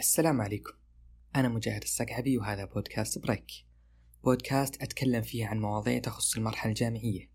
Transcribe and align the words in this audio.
السلام 0.00 0.40
عليكم. 0.40 0.72
أنا 1.36 1.48
مجاهد 1.48 1.82
الصقعبي 1.82 2.38
وهذا 2.38 2.64
بودكاست 2.64 3.18
بريك. 3.18 3.46
بودكاست 4.24 4.82
أتكلم 4.82 5.22
فيه 5.22 5.46
عن 5.46 5.60
مواضيع 5.60 5.98
تخص 5.98 6.36
المرحلة 6.36 6.70
الجامعية. 6.70 7.30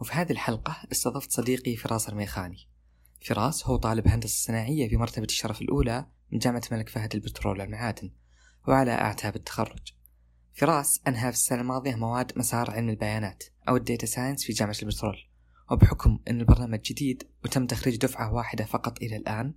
وفي 0.00 0.12
هذه 0.12 0.32
الحلقة 0.32 0.76
استضفت 0.92 1.30
صديقي 1.30 1.76
فراس 1.76 2.08
الميخاني. 2.08 2.68
فراس 3.20 3.66
هو 3.66 3.76
طالب 3.76 4.08
هندسة 4.08 4.46
صناعية 4.46 4.88
في 4.88 4.96
مرتبة 4.96 5.24
الشرف 5.24 5.62
الأولى 5.62 6.06
من 6.32 6.38
جامعة 6.38 6.62
الملك 6.72 6.88
فهد 6.88 7.16
للبترول 7.16 7.60
والمعادن 7.60 8.10
وعلى 8.68 8.90
أعتاب 8.90 9.36
التخرج. 9.36 9.92
فراس 10.54 11.00
أنهى 11.08 11.32
في 11.32 11.38
السنة 11.38 11.60
الماضية 11.60 11.94
مواد 11.94 12.32
مسار 12.38 12.70
علم 12.70 12.88
البيانات 12.88 13.44
أو 13.68 13.76
ال 13.76 13.82
data 13.82 14.06
science 14.06 14.44
في 14.44 14.52
جامعة 14.52 14.76
البترول. 14.82 15.16
وبحكم 15.70 16.18
أن 16.28 16.40
البرنامج 16.40 16.80
جديد 16.80 17.22
وتم 17.44 17.66
تخريج 17.66 17.96
دفعة 17.96 18.32
واحدة 18.32 18.64
فقط 18.64 19.02
إلى 19.02 19.16
الآن 19.16 19.54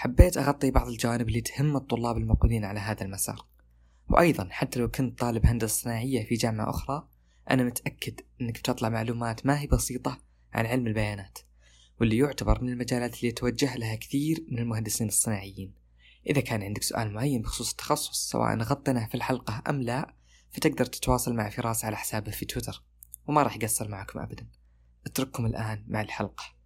حبيت 0.00 0.36
أغطي 0.36 0.70
بعض 0.70 0.88
الجوانب 0.88 1.28
اللي 1.28 1.40
تهم 1.40 1.76
الطلاب 1.76 2.16
المقبلين 2.16 2.64
على 2.64 2.80
هذا 2.80 3.02
المسار. 3.02 3.46
وأيضا 4.08 4.48
حتى 4.50 4.78
لو 4.80 4.90
كنت 4.90 5.18
طالب 5.18 5.46
هندسة 5.46 5.82
صناعية 5.82 6.24
في 6.24 6.34
جامعة 6.34 6.70
أخرى 6.70 7.08
أنا 7.50 7.64
متأكد 7.64 8.20
أنك 8.40 8.58
بتطلع 8.58 8.88
معلومات 8.88 9.46
ما 9.46 9.60
هي 9.60 9.66
بسيطة 9.66 10.20
عن 10.52 10.66
علم 10.66 10.86
البيانات 10.86 11.38
واللي 12.00 12.18
يعتبر 12.18 12.62
من 12.62 12.72
المجالات 12.72 13.16
اللي 13.16 13.28
يتوجه 13.28 13.76
لها 13.76 13.94
كثير 13.94 14.44
من 14.48 14.58
المهندسين 14.58 15.08
الصناعيين. 15.08 15.74
إذا 16.26 16.40
كان 16.40 16.62
عندك 16.62 16.82
سؤال 16.82 17.12
معين 17.12 17.42
بخصوص 17.42 17.70
التخصص 17.70 18.30
سواء 18.30 18.58
غطيناه 18.58 19.06
في 19.06 19.14
الحلقة 19.14 19.62
أم 19.68 19.82
لا 19.82 20.14
فتقدر 20.50 20.86
تتواصل 20.86 21.34
مع 21.34 21.50
فراس 21.50 21.84
على 21.84 21.96
حسابه 21.96 22.30
في 22.30 22.44
تويتر 22.44 22.82
وما 23.26 23.42
راح 23.42 23.56
يقصر 23.56 23.88
معكم 23.88 24.18
أبدا. 24.18 24.46
أترككم 25.06 25.46
الآن 25.46 25.84
مع 25.88 26.00
الحلقة. 26.00 26.59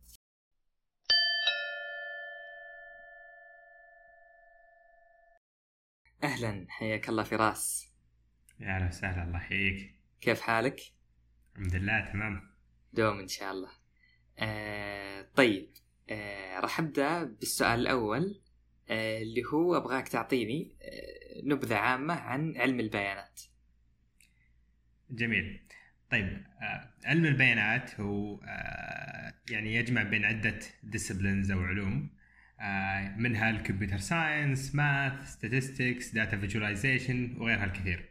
أهلا 6.25 6.67
حياك 6.69 7.09
الله 7.09 7.23
فراس. 7.23 7.95
يا 8.61 8.77
أهلا 8.77 8.89
وسهلا 8.89 9.23
الله 9.25 9.39
يحييك. 9.39 9.95
كيف 10.21 10.41
حالك؟ 10.41 10.81
الحمد 11.57 11.75
لله 11.75 12.13
تمام. 12.13 12.51
دوم 12.93 13.19
إن 13.19 13.29
شاء 13.29 13.53
الله. 13.53 13.71
آه 14.39 15.29
طيب 15.37 15.71
آه 16.11 16.61
راح 16.61 16.81
أبدأ 16.81 17.25
بالسؤال 17.25 17.81
الأول 17.81 18.41
آه 18.89 19.23
اللي 19.23 19.43
هو 19.53 19.77
أبغاك 19.77 20.09
تعطيني 20.09 20.77
آه 20.83 21.43
نبذة 21.45 21.77
عامة 21.77 22.15
عن 22.15 22.57
علم 22.57 22.81
البيانات. 22.81 23.41
جميل. 25.11 25.69
طيب 26.11 26.45
آه، 26.63 26.95
علم 27.05 27.25
البيانات 27.25 28.01
هو 28.01 28.41
آه، 28.45 29.35
يعني 29.51 29.75
يجمع 29.75 30.03
بين 30.03 30.25
عدة 30.25 30.59
disciplines 30.83 31.51
أو 31.51 31.61
علوم. 31.61 32.14
منها 33.17 33.51
ال 33.51 33.56
computer 33.56 33.99
science 33.99 34.75
math 34.75 35.31
statistics 35.33 36.15
data 36.15 36.39
visualization 36.39 37.37
وغيرها 37.39 37.65
الكثير. 37.65 38.09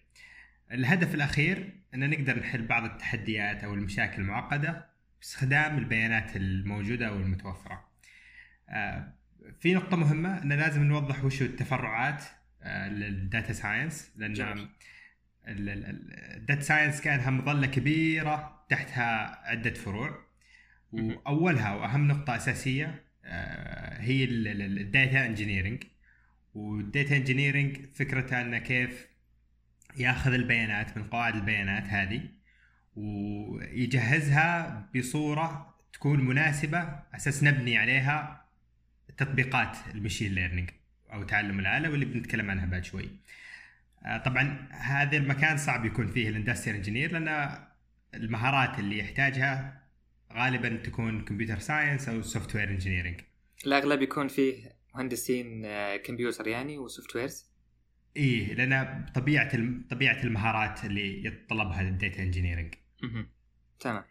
الهدف 0.71 1.15
الأخير 1.15 1.73
أن 1.93 2.09
نقدر 2.09 2.39
نحل 2.39 2.67
بعض 2.67 2.83
التحديات 2.83 3.63
أو 3.63 3.73
المشاكل 3.73 4.21
المعقدة 4.21 4.85
باستخدام 5.19 5.77
البيانات 5.77 6.35
الموجودة 6.35 7.07
أو 7.07 7.15
المتوفرة. 7.15 7.87
آه، 8.69 9.13
في 9.59 9.73
نقطة 9.73 9.97
مهمة 9.97 10.43
أن 10.43 10.53
لازم 10.53 10.83
نوضح 10.83 11.25
وش 11.25 11.41
التفرعات 11.41 12.23
آه، 12.61 12.89
لل 12.89 13.10
data 13.10 13.53
science 13.53 14.11
جميل. 14.17 14.67
ال 15.47 15.70
data 15.70 16.61
science 16.61 17.01
كأنها 17.01 17.29
مظلة 17.29 17.67
كبيرة 17.67 18.65
تحتها 18.69 19.41
عدة 19.49 19.73
فروع. 19.73 20.23
وأهم 20.93 22.07
نقطة 22.07 22.35
أساسية 22.35 22.85
آه، 22.85 23.12
هي 23.99 24.23
ال 24.23 24.44
data 24.44 25.25
engineering 25.25 25.83
وال 26.53 26.74
data 26.74 27.17
engineering 27.17 27.77
فكرتها 27.93 28.41
إنه 28.41 28.57
كيف 28.57 29.07
يأخذ 29.97 30.33
البيانات 30.33 30.97
من 30.97 31.03
قواعد 31.03 31.35
البيانات 31.35 31.83
هذه 31.83 32.21
ويجهزها 32.95 34.79
بصورة 34.95 35.75
تكون 35.93 36.25
مناسبة 36.25 36.99
أساس 37.15 37.43
نبني 37.43 37.77
عليها 37.77 38.45
تطبيقات 39.17 39.77
ال 39.95 40.00
machine 40.00 40.31
learning 40.31 40.69
أو 41.13 41.23
تعلم 41.23 41.59
الآلة 41.59 41.89
واللي 41.89 42.05
بنتكلم 42.05 42.51
عنها 42.51 42.65
بعد 42.65 42.85
شوي. 42.85 43.09
آه، 44.05 44.17
طبعا 44.17 44.67
هذا 44.71 45.17
المكان 45.17 45.57
صعب 45.57 45.85
يكون 45.85 46.07
فيه 46.07 46.29
ال 46.29 46.33
industrial 46.33 46.75
engineer 46.75 47.11
لأن 47.11 47.57
المهارات 48.13 48.79
اللي 48.79 48.99
يحتاجها 48.99 49.82
غالبا 50.35 50.75
تكون 50.75 51.25
computer 51.25 51.59
science 51.59 52.09
أو 52.09 52.21
software 52.21 52.69
engineering. 52.69 53.21
الأغلب 53.65 54.01
يكون 54.01 54.27
فيه 54.27 54.83
مهندسين 54.95 55.65
آه، 55.65 55.97
كمبيوتر 55.97 56.47
يعني 56.47 56.77
و 56.77 57.15
software 57.15 57.45
إيه 58.17 58.53
لأن 58.53 59.05
طبيعة 59.15 59.51
طبيعة 59.89 60.23
المهارات 60.23 60.85
اللي 60.85 61.25
يتطلبها 61.25 61.81
ال 61.81 61.89
data 61.89 62.23
engineering. 62.23 62.73
تمام 63.79 64.03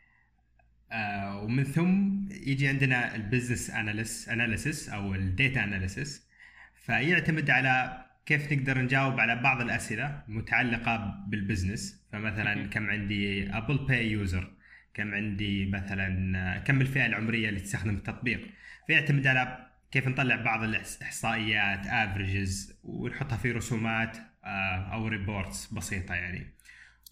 آه 0.92 1.42
ومن 1.42 1.64
ثم 1.64 2.22
يجي 2.30 2.68
عندنا 2.68 3.14
ال 3.14 3.20
business 3.20 3.70
analys- 3.70 4.28
analysis 4.28 4.88
أو 4.88 5.14
ال 5.14 5.24
data 5.24 5.64
analysis 5.64 6.28
فيعتمد 6.74 7.50
على 7.50 8.04
كيف 8.26 8.52
نقدر 8.52 8.78
نجاوب 8.78 9.20
على 9.20 9.42
بعض 9.42 9.60
الأسئلة 9.60 10.22
المتعلقه 10.28 11.24
بال 11.28 11.44
business 11.44 12.06
فمثلا. 12.12 12.66
كم 12.66 12.90
عندي 12.90 13.50
apple 13.50 13.86
pay 13.86 14.10
user 14.10 14.52
كم 14.94 15.14
عندي 15.14 15.66
مثلا 15.66 16.58
كم 16.58 16.80
الفئه 16.80 17.06
العمرية 17.06 17.48
اللي 17.48 17.60
تستخدم 17.60 17.94
التطبيق. 17.96 18.48
فيعتمد 18.86 19.26
على 19.26 19.66
كيف 19.90 20.08
نطلع 20.08 20.36
بعض 20.36 20.62
الاحصائيات 20.62 21.86
averages 21.86 22.80
ونحطها 22.84 23.36
في 23.36 23.52
رسومات 23.52 24.16
آه، 24.44 24.92
أو 24.92 25.08
reports 25.08 25.72
بسيطة 25.72 26.14
يعني. 26.14 26.54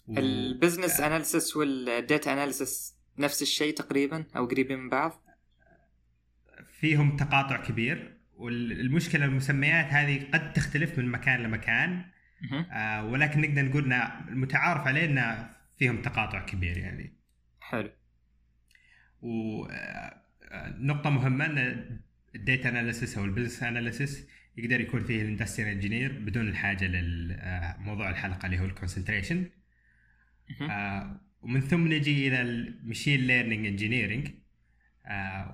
و- 0.07 0.17
ال 0.19 0.28
business 0.28 0.99
analysis 1.01 1.57
وال 1.57 1.82
data 1.82 2.33
analysis 2.33 2.95
نفس 3.17 3.41
الشيء 3.41 3.73
تقريبا 3.75 4.25
أو 4.35 4.45
قريبين 4.45 4.79
من 4.79 4.89
بعض؟ 4.89 5.23
فيهم 6.79 7.15
تقاطع 7.15 7.57
كبير. 7.57 8.17
والمشكلة 8.33 9.25
المسميات 9.25 9.85
هذه 9.85 10.27
قد 10.33 10.53
تختلف 10.53 10.99
من 10.99 11.05
مكان 11.05 11.43
لمكان. 11.43 12.05
آه، 12.71 13.05
ولكن 13.05 13.41
نقدر 13.41 13.61
نقول 13.65 13.93
ان 13.93 14.11
المتعارف 14.29 14.87
عليه 14.87 15.05
ان 15.05 15.49
فيهم 15.79 16.01
تقاطع 16.01 16.45
كبير 16.45 16.77
يعني. 16.77 17.20
حلو. 17.71 17.91
ونقطة 19.21 21.09
مهمة 21.09 21.45
أن 21.45 21.99
ال 22.35 22.42
data 22.42 22.69
analysis 22.69 23.17
أو 23.17 23.25
ال 23.25 23.29
business 23.29 23.63
analysis 23.63 24.27
يقدر 24.57 24.81
يكون 24.81 25.03
فيه 25.03 25.21
ال 25.21 25.26
industrial 25.26 25.71
engineer 25.73 26.19
بدون 26.19 26.47
الحاجة 26.49 26.85
لموضوع 26.87 28.09
الحلقة 28.09 28.45
اللي 28.45 28.59
هو 28.59 28.65
ال 28.65 28.71
concentration. 28.71 29.49
آه، 30.61 31.21
ومن 31.41 31.61
ثم 31.61 31.87
نجي 31.93 32.27
إلى 32.27 32.41
ال 32.41 32.51
machine 32.51 33.21
learning 33.21 33.65
engineering 33.67 34.27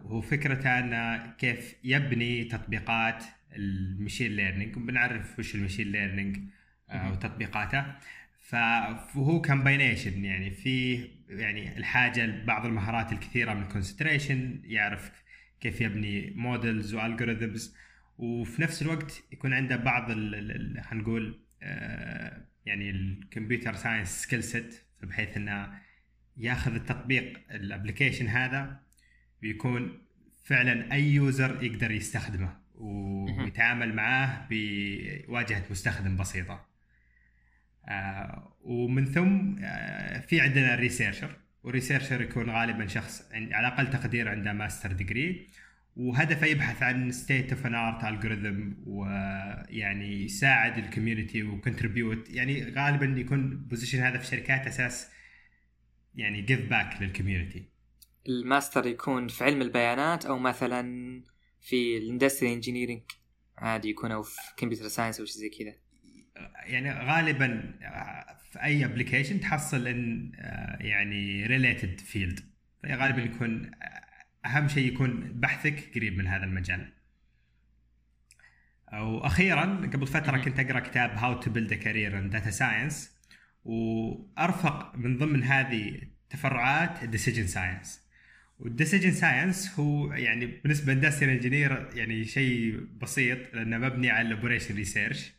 وهو 0.03 0.21
فكرته 0.21 0.79
انه 0.79 1.31
كيف 1.31 1.75
يبني 1.83 2.43
تطبيقات 2.43 3.23
ال 3.55 3.65
machine 3.65 4.31
learning 4.31 4.77
وبنعرف 4.77 5.39
وش 5.39 5.55
ال 5.55 5.60
machine 5.60 5.91
learning. 5.91 6.37
وتطبيقاته. 7.11 7.95
فهو 8.47 9.41
combination 9.41 10.25
يعني 10.25 10.51
في 10.51 10.95
يعني 11.29 11.77
الحاجة 11.77 12.25
لبعض 12.25 12.65
المهارات 12.65 13.11
الكثيرة 13.13 13.53
من 13.53 13.61
ال 13.61 13.69
concentration 13.69 14.61
يعرف 14.63 15.11
كيف 15.59 15.81
يبني 15.81 16.31
models 16.35 16.93
و 16.93 17.01
algorithms 17.01 17.75
وفي 18.17 18.61
نفس 18.61 18.81
الوقت 18.81 19.23
يكون 19.31 19.53
عنده 19.53 19.75
بعض 19.75 20.11
ال- 20.11 20.35
ال- 20.35 20.51
ال- 20.77 20.83
خلينا 20.83 21.03
نقول 21.03 21.39
آه، 21.61 22.45
يعني 22.65 22.89
ال 22.89 22.99
computer 22.99 23.73
science 23.75 24.09
skill 24.23 24.43
set 24.43 24.81
بحيث 25.03 25.37
إنه 25.37 25.73
ياخذ 26.37 26.75
التطبيق 26.75 27.39
ال 27.51 27.58
application 27.58 28.27
هذا 28.27 28.79
ويكون 29.43 30.01
فعلا 30.43 30.93
أي 30.93 31.03
user 31.13 31.63
يقدر 31.63 31.91
يستخدمه 31.91 32.57
ويتعامل 32.75 33.95
معاه 33.95 34.47
بواجهة 34.49 35.63
مستخدم 35.71 36.17
بسيطة. 36.17 36.66
آه، 37.87 38.57
ومن 38.61 39.05
ثم 39.05 39.55
آه، 39.63 40.19
في 40.19 40.41
عندنا 40.41 40.73
ال 40.73 40.79
researcher 40.79 41.37
وال 41.63 41.73
researcher 41.73 42.21
يكون 42.21 42.49
غالبا 42.49 42.87
شخص 42.87 43.29
على 43.31 43.67
أقل 43.67 43.89
تقدير 43.89 44.29
عنده 44.29 44.53
master 44.53 44.91
degree 44.91 45.47
وهدفه 45.95 46.47
يبحث 46.47 46.83
عن 46.83 47.11
state 47.11 47.53
of 47.53 47.65
an 47.65 47.75
art 47.75 48.03
algorithm 48.03 48.71
ويعني 48.85 50.23
يساعد 50.23 50.77
ال 50.77 50.84
community 50.84 51.43
و 51.43 51.51
contribute 51.51 52.29
يعني 52.29 52.71
غالبا 52.71 53.19
يكون 53.19 53.57
position 53.57 53.99
هذا 53.99 54.17
في 54.17 54.25
شركات 54.25 54.67
أساس 54.67 55.07
يعني 56.15 56.41
give 56.41 56.69
back 56.69 57.01
لل 57.01 57.14
community 57.14 57.69
الماستر 58.27 58.85
يكون 58.85 59.27
في 59.27 59.43
علم 59.43 59.61
البيانات 59.61 60.25
أو 60.25 60.39
مثلا 60.39 60.83
في 61.61 61.97
ال 61.97 62.04
industry 62.04 62.53
engineering 62.53 63.01
عادي 63.57 63.89
يكون 63.89 64.11
أو 64.11 64.23
في 64.23 64.37
computer 64.57 64.87
science 64.87 65.19
أو 65.19 65.25
شيء 65.25 65.41
زي 65.41 65.49
كذا. 65.49 65.75
يعني 66.63 66.91
غالبا 66.91 67.73
آه، 67.81 68.37
في 68.51 68.63
أي 68.63 68.85
application 68.85 69.39
تحصل 69.39 69.87
إن 69.87 70.31
آه، 70.35 70.77
يعني 70.83 71.45
related 71.45 71.99
field 71.99 72.39
غالبا 72.85 73.21
يكون 73.21 73.71
آه، 73.81 74.47
أهم 74.47 74.67
شيء 74.67 74.93
يكون 74.93 75.31
بحثك 75.33 75.91
قريب 75.95 76.17
من 76.17 76.27
هذا 76.27 76.43
المجال. 76.43 76.93
وأخيرا 78.93 79.89
قبل 79.93 80.07
فترة 80.07 80.37
كنت 80.37 80.59
أقرأ 80.59 80.79
كتاب 80.79 81.09
how 81.09 81.39
to 81.39 81.51
build 81.51 81.73
career 81.73 82.19
in 82.19 82.29
data 82.29 82.49
science 82.49 83.17
وأرفق 83.63 84.95
من 84.95 85.17
ضمن 85.17 85.43
هذه 85.43 86.01
التفرعات 86.01 87.03
ال 87.03 87.08
decision 87.08 87.47
science 87.47 88.07
وال 88.59 88.70
decision 88.70 89.11
science 89.11 89.79
هو 89.79 90.13
يعني 90.13 90.45
بالنسبة 90.45 90.93
ل 90.93 90.97
industrial 90.97 91.35
engineer 91.35 91.89
يعني 91.95 92.25
شيء 92.25 92.79
بسيط 93.01 93.53
لأنه 93.53 93.77
مبني 93.77 94.09
على 94.09 94.27
ال 94.27 94.32
operation 94.32 94.75
research 94.75 95.31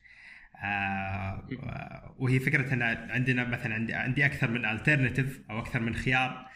وهي 2.18 2.40
فكرة 2.40 2.74
إن 2.74 2.82
عندنا 2.82 3.44
مثلا 3.44 3.74
عندي 3.74 3.94
عندي 3.94 4.26
أكثر 4.26 4.50
من 4.50 4.64
alternative 4.64 5.42
أو 5.50 5.58
أكثر 5.58 5.80
من 5.80 5.94
خيار 5.94 6.48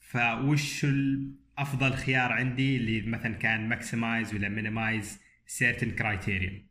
فوش 0.00 0.86
افضل 1.58 1.92
خيار 1.92 2.32
عندي 2.32 2.76
اللي 2.76 3.00
مثلا 3.00 3.34
كان 3.34 3.68
maximize 3.68 4.34
ولا 4.34 4.48
minimize 4.48 5.20
certain 5.46 5.90
criteria 5.90 6.66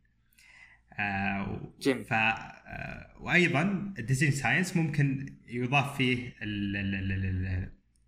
ف 2.08 2.14
آه، 2.14 3.18
وأيضا 3.20 3.94
ال 4.00 4.03
decision 4.03 4.32
science 4.32 4.78
ممكن 4.78 5.36
يضاف 5.48 5.98
فيه 5.98 6.36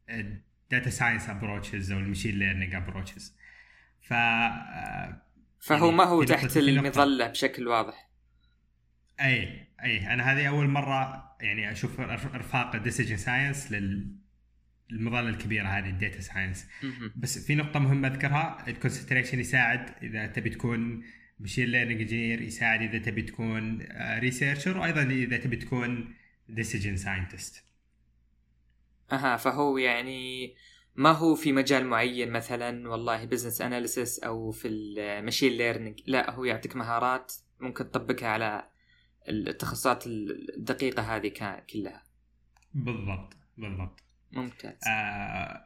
ال 0.10 0.26
data 0.26 0.90
science 0.90 1.30
approaches 1.30 1.92
أو 1.92 2.00
ال 2.00 2.05
machine 2.05 2.40
learning 2.40 2.76
approaches 2.76 3.38
ف 4.02 4.14
آه، 4.14 5.22
فهو 5.60 5.86
يعني 5.86 5.98
ما 5.98 6.04
هو 6.04 6.24
تحت. 6.24 6.58
المظلة 6.58 7.28
بشكل 7.28 7.68
واضح. 7.68 8.13
أي 9.22 9.68
أي. 9.84 10.14
أنا 10.14 10.34
هذه 10.34 10.48
أول 10.48 10.68
مرة 10.68 11.32
يعني 11.42 11.72
أشوف 11.72 12.00
أرفاق 12.00 12.76
ال 12.76 12.80
decision 12.80 13.18
science 13.18 13.72
للمظلة 14.92 15.30
الكبيرة 15.30 15.68
هذه 15.68 15.90
ال 15.90 15.96
data 15.96 16.22
science. 16.22 16.66
بس 17.16 17.48
في 17.48 17.56
نقطة 17.56 17.80
مهمة 17.80 18.08
أذكرها 18.08 18.66
ال 18.68 18.73
concentration 18.73 19.40
يساعد 19.40 19.90
إذا 20.04 20.28
تبي 20.28 20.50
تكون 20.50 21.04
machine 21.40 21.66
learning 21.66 22.02
engineer 22.02 22.42
يساعد 22.42 22.82
إذا 22.82 22.98
تبي 22.98 23.22
تكون 23.22 23.88
researcher 24.20 24.78
وأيضا 24.78 25.04
إذا 25.04 25.38
تبي 25.38 25.56
تكون 25.56 26.16
decision 26.50 26.96
scientist 26.96 27.64
أها 29.12 29.38
فهو 29.38 29.78
يعني 29.78 30.54
ما 30.96 31.12
هو 31.12 31.36
في 31.36 31.52
مجال 31.52 31.86
معين 31.86 32.32
مثلا؟ 32.32 32.90
والله 32.90 33.26
business 33.26 33.62
analysis 33.62 34.20
أو 34.20 34.52
في 34.52 34.68
ال 34.68 34.78
machine 34.78 35.52
learning 35.52 36.00
لا 36.08 36.32
هو 36.32 36.44
يعطيك 36.44 36.76
مهارات 36.76 37.34
ممكن 37.60 37.92
تطبقها 37.92 38.28
على 38.28 38.70
التخصصات 39.30 40.08
الدقيقة 40.08 41.16
هذه 41.16 41.62
كلها. 41.74 42.04
بالضبط 42.74 43.38
بالضبط. 43.58 44.04
ممتاز. 44.32 44.78
آه 44.88 45.66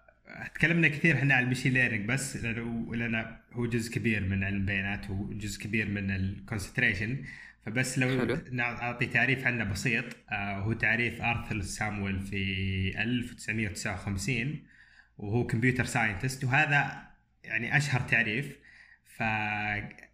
تكلمنا 0.55 0.87
كثير 0.87 1.15
إحنا 1.15 1.35
عن 1.35 1.43
ال 1.43 1.47
machine 1.47 1.73
learning 1.73 2.09
بس 2.09 2.37
لأنه 2.37 3.37
هو 3.53 3.65
جزء 3.65 3.93
كبير 3.93 4.21
من 4.23 4.43
علم 4.43 4.57
البيانات 4.57 5.09
وجزء 5.09 5.63
كبير 5.63 5.89
من 5.89 6.11
ال 6.11 6.19
concentration 6.19 7.23
فبس 7.65 7.99
لو 7.99 8.07
حلو. 8.07 8.37
نعطي 8.51 9.05
تعريف 9.05 9.47
عنه 9.47 9.63
بسيط. 9.63 10.05
آه 10.31 10.59
هو 10.59 10.73
تعريف 10.73 11.21
أرثر 11.21 11.61
سامويل 11.61 12.19
في 12.19 13.03
1959 13.03 14.63
وهو 15.17 15.47
computer 15.47 15.85
scientist 15.85 16.43
وهذا 16.43 17.07
يعني 17.43 17.77
أشهر 17.77 18.01
تعريف. 18.01 18.57
ف 19.05 19.19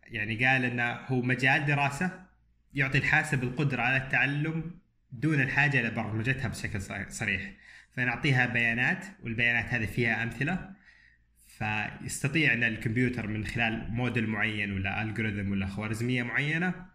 يعني 0.04 0.46
قال 0.46 0.66
إنه 0.66 0.94
هو 0.94 1.22
مجال 1.22 1.66
دراسة 1.66 2.24
يعطي 2.74 2.98
الحاسب 2.98 3.44
القدرة 3.44 3.82
على 3.82 3.98
التعلم 3.98 4.80
دون 5.12 5.42
الحاجة 5.42 5.80
إلى 5.80 5.90
برمجتها 5.90 6.48
بشكل 6.48 6.82
صريح 7.12 7.54
فنعطيها 7.96 8.46
بيانات 8.46 9.06
والبيانات 9.24 9.66
هذه 9.66 9.86
فيها 9.86 10.24
أمثلة. 10.24 10.74
فيستطيع 11.48 12.54
أن 12.54 12.64
الكمبيوتر 12.64 13.28
من 13.28 13.46
خلال 13.46 13.92
موديل 13.92 14.28
معين 14.28 14.72
ولا 14.72 15.02
algorithm 15.02 15.52
ولا 15.52 15.68
خوارزمية 15.68 16.24
معينة 16.24 16.86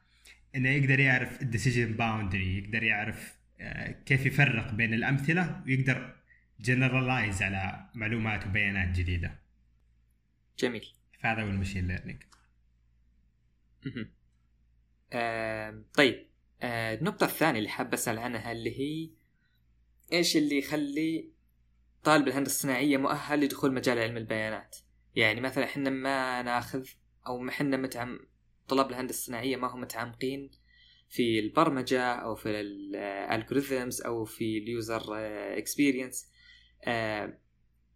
انه 0.54 0.68
يقدر 0.68 1.00
يعرف 1.00 1.42
ال 1.42 1.48
decision 1.48 1.92
boundary 1.92 2.58
يقدر 2.58 2.82
يعرف 2.82 3.38
آه، 3.60 3.90
كيف 4.06 4.26
يفرق 4.26 4.72
بين 4.72 4.94
الأمثلة 4.94 5.62
ويقدر 5.66 6.16
generalize 6.60 7.42
على 7.42 7.90
معلومات 7.94 8.46
وبيانات 8.46 8.98
جديدة. 8.98 9.38
جميل. 10.58 10.86
فهذا 11.18 11.42
هو 11.42 11.50
ال 11.50 11.55
machine 11.55 11.88
learning 11.88 12.22
آم، 15.12 15.84
طيب 15.94 16.28
آه، 16.62 16.94
النقطة 16.94 17.24
الثانية 17.24 17.58
اللي 17.58 17.68
حاب 17.68 17.92
أسأل 17.94 18.18
عنها 18.18 18.52
اللي 18.52 18.80
هي 18.80 19.10
إيش 20.12 20.36
اللي 20.36 20.58
يخلي 20.58 21.30
طالب 22.04 22.28
الهندسة 22.28 22.50
الصناعية 22.52 22.96
مؤهل 22.96 23.40
لدخول 23.40 23.74
مجال 23.74 23.98
علم 23.98 24.16
البيانات؟ 24.16 24.76
يعني 25.14 25.40
مثلا 25.40 25.64
إحنا 25.64 25.90
ما 25.90 26.42
ناخذ 26.42 26.86
أو 27.26 27.38
ما 27.38 27.50
إحنا 27.50 27.76
متعم 27.76 28.18
طلاب 28.68 28.90
الهندسة 28.90 29.18
الصناعية 29.18 29.56
ما 29.56 29.66
هم 29.68 29.80
متعمقين 29.80 30.50
في 31.08 31.38
البرمجة 31.38 32.02
أو 32.02 32.34
في 32.34 32.60
ال 32.60 32.73
algorithms 32.73 34.02
أو 34.02 34.24
في 34.24 34.58
ال 34.58 34.67
user 34.67 35.02
experience 35.58 36.30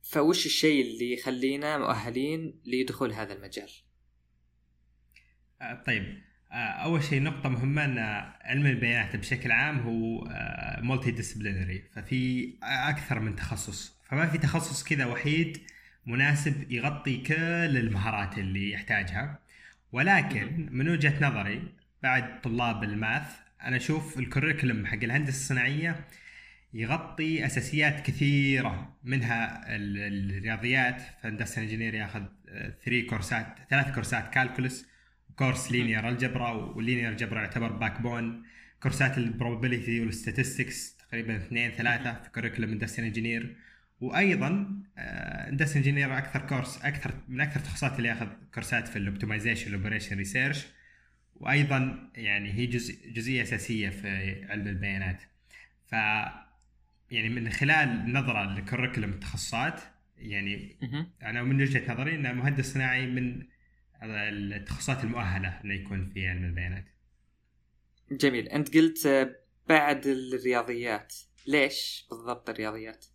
فوش 0.03 0.47
الشيء 0.47 0.85
اللي 0.85 1.13
يخلينا 1.13 1.79
مؤهلين 1.79 2.61
لدخول 2.65 3.13
هذا 3.13 3.33
المجال؟ 3.33 3.71
آه، 5.61 5.83
طيب. 5.87 6.03
آه، 6.03 6.32
أول 6.55 7.03
شيء 7.05 7.23
نقطة 7.23 7.49
مهمة 7.49 7.85
أن 7.85 7.99
علم 8.43 8.67
البيانات 8.67 9.17
بشكل 9.17 9.53
عام 9.53 9.79
هو 9.81 10.29
multidisciplinary 10.83 11.83
ففي 11.95 12.53
أكثر 12.63 13.21
من 13.21 13.37
تخصص. 13.37 13.97
فما 14.09 14.27
في 14.27 14.39
تخصص 14.39 14.85
كذا 14.85 15.05
وحيد 15.07 15.59
مناسب 16.07 16.73
يغطي 16.73 17.17
كل 17.17 17.35
المهارات 17.77 18.39
اللي 18.39 18.73
يحتاجها. 18.73 19.39
ولكن 19.93 20.69
من 20.71 20.89
وجهة 20.89 21.29
نظري 21.29 21.63
بعد 22.03 22.41
طلاب 22.41 22.85
ال 22.85 22.93
math 22.93 23.27
أنا 23.63 23.77
أشوف 23.77 24.19
ال 24.19 24.25
curriculum 24.25 24.87
حق 24.87 24.95
الهندسة 25.03 25.37
الصناعية 25.37 26.05
يغطي 26.75 27.47
أساسيات 27.47 28.07
كثيرة 28.07 28.97
منها 29.05 29.63
ال- 29.77 30.31
الرياضيات. 30.37 31.03
فهندسة 31.23 31.63
engineer 31.63 31.95
ياخذ 31.95 32.23
three 32.85 33.03
كورسات 33.03 33.47
ثلاث 33.71 33.95
كورسات 33.95 34.35
calculus 34.35 34.92
course 35.37 35.73
linear 35.73 36.09
algebra 36.09 36.51
وال 36.51 36.66
linear 36.66 37.11
algebra 37.11 37.41
يعتبر 37.41 37.73
backbone 37.73 38.43
كورسات 38.83 39.19
ال 39.19 39.26
probability 39.26 40.01
وال 40.01 40.17
statistics 40.17 40.97
تقريبا 40.97 41.37
اثنين 41.37 41.71
ثلاثة 41.71 42.23
في 42.23 42.31
curriculum 42.31 42.73
industrial 42.73 43.07
engineer 43.07 43.57
وأيضا 44.01 44.83
industrial 44.99 45.89
engineer 45.89 46.19
أكثر 46.19 46.47
course 46.47 46.85
أكثر 46.85 47.15
من 47.29 47.41
أكثر 47.41 47.61
التخصصات 47.61 47.97
اللي 47.97 48.09
ياخذ 48.09 48.29
كورسات 48.55 48.89
في 48.89 48.97
ال 48.97 49.02
optimization 49.02 49.67
وال 49.67 49.76
operation 49.76 50.17
research 50.17 50.67
وأيضا 51.37 52.11
يعني 52.15 52.53
هي 52.53 52.67
جزء 52.67 53.13
جزئية 53.13 53.43
أساسية 53.43 53.89
في 53.89 54.09
علم 54.51 54.69
البيانات. 54.69 55.23
ف 55.87 55.93
يعني 57.11 57.29
من 57.29 57.51
خلال 57.51 58.13
نظرة 58.13 58.55
لكوريكولم 58.55 59.11
التخصصات 59.11 59.81
يعني. 60.19 60.77
أنا 61.23 61.43
من 61.43 61.63
وجهة 61.63 61.93
نظري 61.93 62.15
إن 62.15 62.37
مهندس 62.37 62.73
صناعي 62.73 63.07
من 63.07 63.43
التخصصات 64.03 65.05
المؤهلة 65.05 65.61
انه 65.65 65.75
يكون 65.75 66.11
في 66.11 66.29
علم 66.29 66.45
البيانات. 66.45 66.85
جميل. 68.13 68.49
أنت 68.49 68.77
قلت 68.77 69.33
بعد 69.69 70.07
الرياضيات. 70.07 71.15
ليش 71.47 72.07
بالضبط 72.11 72.51
الرياضيات؟ 72.51 73.07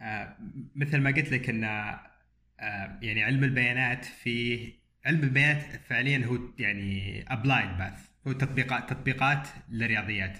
آه، 0.00 0.36
مثل 0.74 0.98
ما 0.98 1.10
قلت 1.10 1.32
لك 1.32 1.48
إن 1.48 1.64
آه، 1.64 2.98
يعني 3.02 3.24
علم 3.24 3.44
البيانات 3.44 4.04
في 4.04 4.72
علم 5.04 5.22
البيانات 5.22 5.62
فعليا 5.62 6.26
هو 6.26 6.38
يعني 6.58 7.24
applied 7.32 7.78
math 7.78 8.08
هو 8.26 8.32
تطبيقات 8.32 8.90
تطبيقات 8.90 9.48
للرياضيات. 9.68 10.38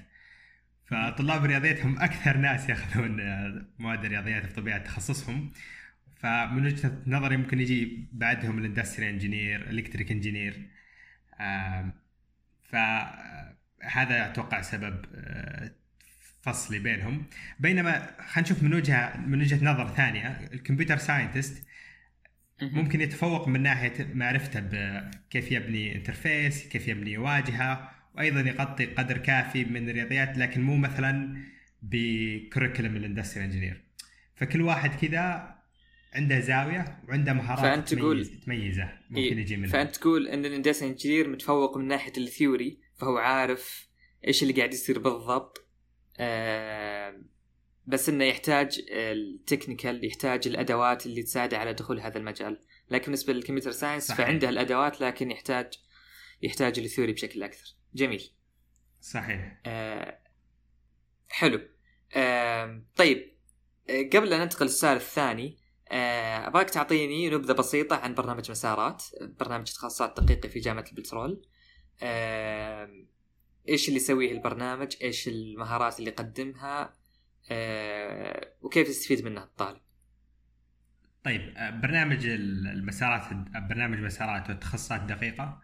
فطلاب 0.86 1.44
الرياضيات 1.44 1.80
هم 1.80 1.98
أكثر 1.98 2.36
ناس 2.36 2.68
ياخذون 2.68 3.16
مواد 3.78 4.04
الرياضيات 4.04 4.46
في 4.46 4.54
طبيعه 4.54 4.78
تخصصهم. 4.78 5.52
فمن 6.18 6.66
وجهة 6.66 7.02
نظري 7.06 7.36
ممكن 7.36 7.60
يجي 7.60 8.08
بعدهم 8.12 8.58
ال 8.58 8.64
industry 8.64 9.10
engineer 9.10 9.70
electric 9.70 10.10
engineer 10.10 10.68
فهذا 12.62 14.26
أتوقع 14.26 14.60
سبب 14.60 15.04
آه، 15.14 15.70
فصلي 16.42 16.78
بينهم. 16.78 17.26
بينما 17.60 18.06
خلينا 18.26 18.48
نشوف 18.48 18.62
من 18.62 18.74
وجهة 18.74 19.16
من 19.16 19.40
وجهة 19.40 19.64
نظر 19.64 19.88
ثانية 19.88 20.48
ال 20.52 20.57
computer 20.57 20.96
scientist. 20.96 21.68
ممكن 22.62 23.00
يتفوق 23.00 23.48
من 23.48 23.62
ناحية 23.62 24.14
معرفته 24.14 24.60
بكيف 24.60 25.52
يبني 25.52 25.96
interface 25.96 26.68
كيف 26.68 26.88
يبني 26.88 27.18
واجهة 27.18 27.90
وأيضا 28.14 28.40
يغطي 28.40 28.86
قدر 28.86 29.18
كافي 29.18 29.64
من 29.64 29.88
الرياضيات 29.88 30.38
لكن 30.38 30.62
مو 30.62 30.76
مثلا 30.76 31.36
ب 31.82 31.92
curriculum 31.92 32.96
ال 32.96 33.01
industry 33.01 33.44
engineer 33.44 33.82
فكل 34.36 34.62
واحد 34.62 34.90
كذا 34.90 35.57
عنده 36.18 36.40
زاوية 36.40 37.02
وعنده 37.08 37.32
مهارات 37.32 37.60
فأنت 37.60 37.94
تقول- 37.94 38.24
تميز 38.26 38.44
تميزه. 38.44 38.92
ممكن 39.10 39.22
إيه، 39.22 39.36
يجي 39.38 39.56
منها 39.56 39.70
فأنت 39.70 39.96
تقول 39.96 40.28
إن 40.28 40.44
ال 40.44 40.49
industry 40.49 40.88
engineer 40.88 41.28
متفوق 41.28 41.76
من 41.76 41.88
ناحية 41.88 42.12
ال 42.18 42.27
theory 42.27 42.80
فهو 42.96 43.16
عارف 43.18 43.88
إيش 44.26 44.42
اللي 44.42 44.54
قاعد 44.54 44.72
يصير 44.72 44.98
بالضبط 44.98 45.68
آه 46.18 47.22
بس 47.86 48.08
إنه 48.08 48.24
يحتاج 48.24 48.80
ال 48.90 49.01
technical 49.01 50.04
يحتاج 50.04 50.48
الأدوات 50.48 51.06
اللي 51.06 51.22
تساعده 51.22 51.58
على 51.58 51.72
دخول 51.74 52.00
هذا 52.00 52.18
المجال. 52.18 52.60
لكن 52.90 53.04
بالنسبة 53.04 53.32
لل 53.32 53.40
computer 53.40 53.70
science 53.70 54.06
صحيح. 54.06 54.26
فعنده 54.26 54.48
الأدوات 54.48 55.00
لكن 55.00 55.30
يحتاج 55.30 55.66
يحتاج 56.42 56.80
ل 56.80 56.85
theory 56.85 57.12
بشكل 57.12 57.42
أكثر. 57.42 57.74
جميل. 57.94 58.30
صحيح. 59.00 59.60
آه 59.66 60.18
حلو. 61.28 61.60
آه 62.16 62.82
طيب. 62.96 63.32
آه 63.90 64.02
قبل 64.12 64.32
ان 64.32 64.40
ننتقل 64.40 64.66
للسؤال 64.66 64.96
الثاني 64.96 65.58
أبغاك 65.92 66.70
تعطيني 66.70 67.30
نبذة 67.30 67.52
بسيطة 67.52 67.96
عن 67.96 68.14
برنامج 68.14 68.50
مسارات 68.50 69.04
برنامج 69.40 69.72
تخصصات 69.72 70.20
دقيقة 70.20 70.48
في 70.48 70.60
جامعة 70.60 70.84
البترول. 70.92 71.46
آه 72.02 72.88
إيش 73.68 73.88
اللي 73.88 73.96
يسويه 73.96 74.32
البرنامج؟ 74.32 74.96
إيش 75.02 75.28
المهارات 75.28 75.98
اللي 75.98 76.10
يقدمها؟ 76.10 76.94
آه 77.50 78.52
وكيف 78.62 78.88
يستفيد 78.88 79.24
منها 79.24 79.44
الطالب؟ 79.44 79.80
طيب 81.24 81.54
آه، 81.56 81.70
برنامج 81.70 82.26
المسارات 82.26 83.22
برنامج 83.68 83.98
مسارات 83.98 84.50
والتخصصات 84.50 85.00
الدقيقه 85.00 85.62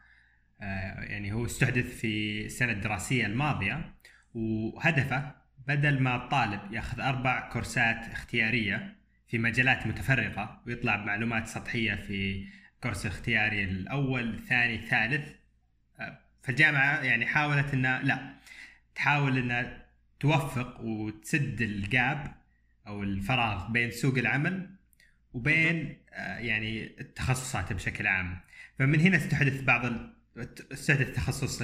آه، 0.60 1.00
يعني 1.00 1.32
هو 1.32 1.44
استحدث 1.44 1.96
في 2.00 2.44
السنة 2.46 2.72
الدراسية 2.72 3.26
الماضية 3.26 3.94
وهدفه 4.34 5.34
بدل 5.66 6.02
ما 6.02 6.16
الطالب 6.16 6.72
ياخذ 6.72 7.00
أربع 7.00 7.48
كورسات 7.48 7.96
اختيارية 8.12 8.96
في 9.34 9.38
مجالات 9.38 9.86
متفرقة 9.86 10.62
ويطلع 10.66 10.96
بمعلومات 10.96 11.48
سطحية 11.48 11.94
في 11.94 12.46
كورس 12.82 13.06
الاختياري 13.06 13.64
الأول 13.64 14.34
الثاني 14.34 14.74
الثالث. 14.74 15.28
فالجامعة 16.42 17.02
يعني 17.02 17.26
حاولت 17.26 17.74
انها 17.74 18.02
لا 18.02 18.34
تحاول 18.94 19.38
إنها 19.38 19.86
توفق 20.20 20.80
وتسد 20.80 21.60
الجاب 21.60 22.34
أو 22.86 23.02
الفراغ 23.02 23.70
بين 23.70 23.90
سوق 23.90 24.18
العمل 24.18 24.70
وبين 25.32 25.96
آه، 26.12 26.38
يعني 26.38 27.00
التخصصات 27.00 27.72
بشكل 27.72 28.06
عام. 28.06 28.40
فمن 28.78 29.00
هنا 29.00 29.16
استحدث 29.16 29.62
بعض 29.62 29.92
استحدث 30.72 31.16
تخصص 31.16 31.62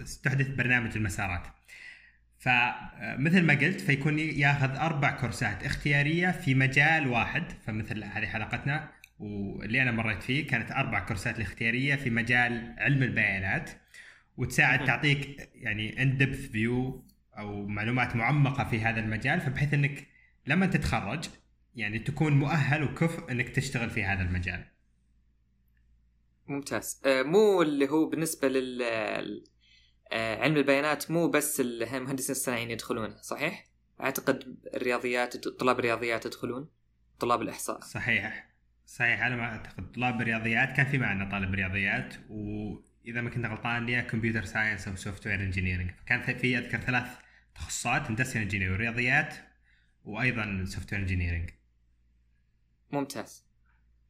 استحدث 0.00 0.48
برنامج 0.48 0.96
المسارات. 0.96 1.46
فمثل 2.38 3.42
ما 3.42 3.54
قلت 3.54 3.80
فيكون 3.80 4.18
ياخذ 4.18 4.76
أربع 4.76 5.10
كورسات 5.10 5.64
اختيارية 5.64 6.30
في 6.30 6.54
مجال 6.54 7.08
واحد. 7.08 7.52
فمثل 7.66 8.04
هذه 8.04 8.26
حلقتنا 8.26 8.88
واللي 9.18 9.82
أنا 9.82 9.90
مريت 9.90 10.22
فيه 10.22 10.46
كانت 10.46 10.70
أربع 10.70 11.00
كورسات 11.00 11.36
الاختيارية 11.36 11.94
في 11.94 12.10
مجال 12.10 12.74
علم 12.78 13.02
البيانات. 13.02 13.70
وتساعد 14.36 14.84
تعطيك 14.84 15.50
يعني 15.54 16.02
ان 16.02 16.18
دبث 16.18 16.50
فيو 16.50 17.04
أو 17.38 17.66
معلومات 17.66 18.16
معمقة 18.16 18.64
في 18.64 18.80
هذا 18.80 19.00
المجال 19.00 19.40
فبحيث 19.40 19.74
إنك 19.74 20.06
لما 20.46 20.66
تتخرج 20.66 21.24
يعني 21.74 21.98
تكون 21.98 22.32
مؤهل 22.32 22.82
وكفء 22.82 23.32
إنك 23.32 23.48
تشتغل 23.48 23.90
في 23.90 24.04
هذا 24.04 24.22
المجال. 24.22 24.64
ممتاز. 26.48 27.00
آه، 27.06 27.22
مو 27.22 27.62
اللي 27.62 27.88
هو 27.88 28.06
بالنسبة 28.06 28.48
لل 28.48 28.82
علم 30.12 30.56
البيانات 30.56 31.10
مو 31.10 31.28
بس 31.28 31.60
المهندسين 31.60 32.36
الصناعيين 32.36 32.70
يدخلون 32.70 33.16
صحيح؟ 33.22 33.66
أعتقد 34.00 34.56
الرياضيات 34.74 35.48
طلاب 35.48 35.78
الرياضيات 35.78 36.26
يدخلون 36.26 36.68
طلاب 37.20 37.42
الإحصاء. 37.42 37.80
صحيح. 37.80 38.54
صحيح 38.86 39.20
على 39.20 39.36
ما 39.36 39.44
أعتقد. 39.44 39.92
طلاب 39.92 40.20
الرياضيات 40.20 40.76
كان 40.76 40.86
في 40.86 40.98
معنا 40.98 41.30
طالب 41.30 41.54
رياضيات 41.54 42.14
وإذا 42.28 43.20
ما 43.20 43.30
كنت 43.30 43.46
غلطان 43.46 43.88
يا 43.88 44.00
computer 44.00 44.44
science 44.44 44.88
أو 44.88 44.96
software 44.96 45.40
engineering 45.40 45.90
كان 46.06 46.36
في 46.36 46.58
أذكر 46.58 46.78
ثلاث 46.78 47.18
تخصصات 47.54 48.06
industrial 48.06 48.42
engineer 48.42 48.72
ورياضيات 48.72 49.34
وأيضا 50.04 50.64
software 50.64 51.02
engineering 51.02 51.50
ممتاز. 52.90 53.46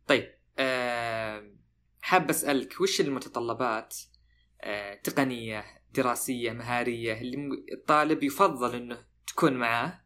طيب 0.06 0.34
أه 0.58 1.50
حاب 2.00 2.30
أسألك 2.30 2.80
وش 2.80 3.00
المتطلبات 3.00 3.96
أه 4.60 4.94
تقنيه 4.94 5.64
دراسية 5.96 6.52
مهارية 6.52 7.20
اللي 7.20 7.64
الطالب 7.72 8.22
يفضل 8.22 8.76
إنه 8.76 8.98
تكون 9.26 9.52
معاه 9.52 10.00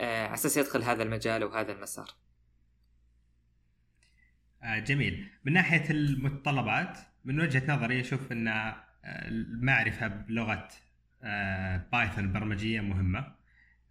أه 0.00 0.26
على 0.26 0.34
أساس 0.34 0.56
يدخل 0.56 0.82
هذا 0.82 1.02
المجال 1.02 1.42
أو 1.42 1.48
هذا 1.48 1.72
المسار. 1.72 2.10
آه 4.62 4.78
جميل. 4.78 5.28
من 5.44 5.52
ناحية 5.52 5.90
المتطلبات 5.90 6.98
من 7.24 7.40
وجهة 7.40 7.62
نظري 7.68 8.00
أشوف 8.00 8.32
إن 8.32 8.48
آه، 8.48 8.84
المعرفة 9.04 10.06
بلغة 10.06 10.68
Python 11.92 12.24
آه، 12.24 12.28
البرمجيه 12.28 12.80
مهمة. 12.80 13.36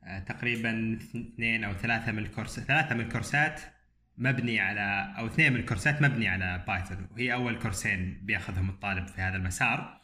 آه، 0.03 0.19
تقريبا 0.19 0.99
اثنين 1.15 1.63
أو 1.63 1.73
ثلاثة 1.73 2.11
من 2.11 2.19
ال 2.19 2.25
course 2.25 2.59
ثلاثة 2.59 2.95
من 2.95 3.01
الكورسات 3.01 3.61
مبني 4.17 4.59
على 4.59 5.15
أو 5.17 5.27
اثنين 5.27 5.53
من 5.53 5.59
الكورسات 5.59 6.01
مبني 6.01 6.27
على 6.27 6.63
Python 6.67 7.07
وهي 7.11 7.33
أول 7.33 7.59
كورسين 7.59 8.19
بيأخذهم 8.23 8.69
الطالب 8.69 9.07
في 9.07 9.21
هذا 9.21 9.35
المسار. 9.35 10.01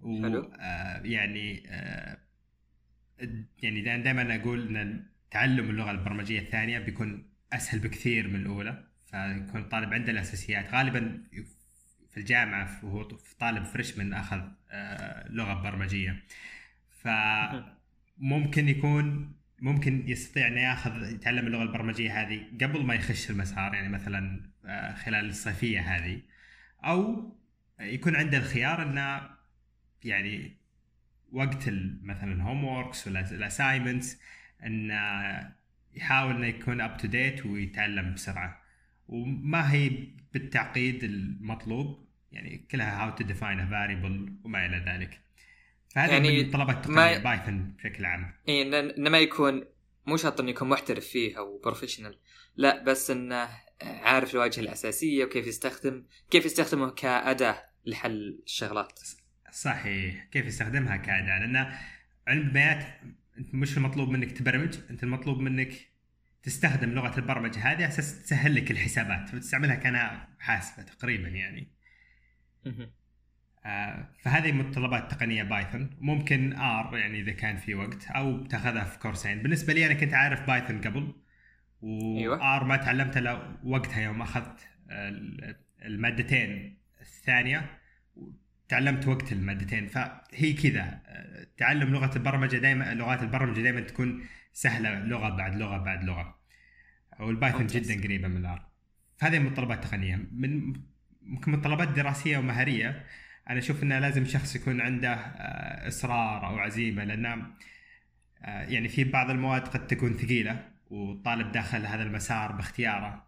و 0.00 0.26
آه 0.60 1.00
يعني 1.04 1.62
آه 1.66 2.18
يعني 3.62 3.82
دائما 3.82 4.36
أقول 4.36 4.76
إن 4.76 5.06
تعلم 5.30 5.70
اللغة 5.70 5.90
البرمجية 5.90 6.40
الثانية 6.40 6.78
بيكون 6.78 7.28
أسهل 7.52 7.78
بكثير 7.80 8.28
من 8.28 8.36
الأولى 8.36 8.84
فيكون 9.06 9.60
الطالب 9.60 9.94
عنده 9.94 10.12
الأساسيات. 10.12 10.74
غالبا 10.74 11.22
في 12.08 12.16
الجامعة 12.16 12.84
وهو 12.84 13.02
طالب 13.40 13.64
فريشمان 13.64 14.12
أخذ 14.12 14.40
آه 14.70 15.28
لغة 15.28 15.62
برمجية. 15.62 16.24
ف 17.02 17.08
ممكن 18.18 18.68
يكون 18.68 19.32
ممكن 19.60 20.08
يستطيع 20.08 20.46
إنه 20.46 20.60
يأخذ 20.60 21.12
يتعلم 21.14 21.46
اللغة 21.46 21.62
البرمجية 21.62 22.22
هذه 22.22 22.44
قبل 22.60 22.84
ما 22.84 22.94
يخش 22.94 23.30
المسار 23.30 23.74
يعني 23.74 23.88
مثلا 23.88 24.50
خلال 25.04 25.28
الصيفية 25.28 25.80
هذه. 25.80 26.20
أو 26.84 27.32
يكون 27.80 28.16
عنده 28.16 28.38
الخيار 28.38 28.82
إنه 28.82 29.37
يعني 30.04 30.56
وقت 31.32 31.68
مثلا 32.02 32.32
ال 32.32 32.64
homeworks 32.64 33.06
ولا 33.06 33.30
ال 33.30 33.37
assignments 33.37 34.18
إنه 34.64 34.98
يحاول 35.94 36.34
إنه 36.34 36.46
يكون 36.46 36.80
up 36.80 36.96
to 36.96 37.06
date 37.06 37.46
ويتعلم 37.46 38.14
بسرعة. 38.14 38.62
وما 39.08 39.72
هي 39.72 39.90
بالتعقيد 40.32 41.04
المطلوب 41.04 42.08
يعني 42.32 42.66
كلها 42.70 43.02
how 43.02 43.16
to 43.16 43.24
define 43.24 43.70
variable 43.70 44.32
وما 44.44 44.66
إلى 44.66 44.84
ذلك. 44.92 45.20
فهذه 45.88 46.10
يعني 46.10 46.42
من 46.42 46.50
طلبات 46.50 46.84
تقنيه 46.84 47.18
Python 47.18 47.74
بشكل 47.78 48.04
عام. 48.04 48.34
اي 48.48 48.62
إنه 48.62 49.10
ما 49.10 49.18
يكون 49.18 49.64
مو 50.06 50.16
شرط 50.16 50.40
إنه 50.40 50.50
يكون 50.50 50.68
محترف 50.68 51.06
فيه 51.06 51.38
أو 51.38 51.60
professional 51.64 52.18
لا 52.56 52.84
بس 52.84 53.10
إنه 53.10 53.48
عارف 53.82 54.34
الواجهة 54.34 54.60
الأساسية 54.60 55.24
وكيف 55.24 55.46
يستخدم 55.46 56.04
كيف 56.30 56.46
يستخدمه 56.46 56.90
كأداة 56.90 57.64
لحل 57.86 58.40
الشغلات. 58.46 59.00
صحيح. 59.52 60.24
كيف 60.24 60.46
يستخدمها 60.46 60.96
كاداه 60.96 61.38
لأن 61.38 61.56
علم 62.28 62.42
البيانات 62.42 62.84
أنت 63.38 63.54
مش 63.54 63.76
المطلوب 63.76 64.08
منك 64.08 64.32
تبرمج 64.32 64.78
أنت 64.90 65.02
المطلوب 65.02 65.38
منك 65.38 65.72
تستخدم 66.42 66.90
لغة 66.90 67.18
البرمجة. 67.18 67.58
هذه 67.58 67.74
على 67.74 67.88
أساس 67.88 68.22
تسهل 68.22 68.54
لك 68.54 68.70
الحسابات. 68.70 69.28
فتستعملها 69.28 69.74
كانها 69.74 70.28
حاسبة 70.38 70.82
تقريبا 70.82 71.28
يعني. 71.28 71.68
آه، 73.64 74.08
فهذه 74.22 74.52
متطلبات 74.52 75.10
تقنيه 75.10 75.42
Python. 75.42 75.90
ممكن 76.00 76.52
R 76.52 76.96
يعني 76.96 77.20
إذا 77.20 77.32
كان 77.32 77.56
في 77.56 77.74
وقت 77.74 78.06
أو 78.10 78.46
تاخذها 78.46 78.84
في 78.84 78.98
كورسين 78.98 79.42
بالنسبة 79.42 79.72
لي 79.72 79.86
أنا 79.86 79.94
كنت 79.94 80.14
عارف 80.14 80.46
Python 80.46 80.80
قبل 80.80 81.14
و 81.80 81.99
R 81.99 82.18
أيوة. 82.20 82.64
ما 82.64 82.76
تعلمت 82.76 83.16
الا 83.16 83.56
وقتها 83.64 84.00
يوم 84.00 84.22
أخذت 84.22 84.68
المادتين 85.82 86.78
الثانية. 87.00 87.77
تعلمت 88.68 89.08
وقت 89.08 89.32
المادتين 89.32 89.86
فهي 89.86 90.52
كذا. 90.52 91.02
تعلم 91.56 91.92
لغة 91.92 92.16
البرمجة 92.16 92.56
دائما 92.56 92.94
لغات 92.94 93.22
البرمجة 93.22 93.60
دائما 93.60 93.80
تكون 93.80 94.24
سهلة 94.52 94.98
لغة 95.04 95.28
بعد 95.28 95.56
لغة 95.56 95.78
بعد 95.78 96.04
لغة. 96.04 96.38
وال 97.20 97.32
Python 97.32 97.66
جدا 97.66 98.02
قريبة 98.02 98.28
من 98.28 98.36
ال 98.36 98.52
R 98.52 98.68
فهذه 99.16 99.38
متطلبات 99.38 99.84
تقنية. 99.84 100.28
من 100.32 100.72
ممكن 101.22 101.52
متطلبات 101.52 101.88
دراسية 101.88 102.38
ومهارية. 102.38 103.04
أنا 103.50 103.58
أشوف 103.58 103.82
إنه 103.82 103.98
لازم 103.98 104.24
شخص 104.24 104.56
يكون 104.56 104.80
عنده 104.80 105.12
آه، 105.14 105.88
إصرار 105.88 106.46
أو 106.46 106.58
عزيمة 106.58 107.04
لأن 107.04 107.26
آه، 107.26 108.62
يعني 108.62 108.88
في 108.88 109.04
بعض 109.04 109.30
المواد 109.30 109.68
قد 109.68 109.86
تكون 109.86 110.14
ثقيلة 110.14 110.68
والطالب 110.90 111.52
داخل 111.52 111.86
هذا 111.86 112.02
المسار 112.02 112.52
باختياره. 112.52 113.27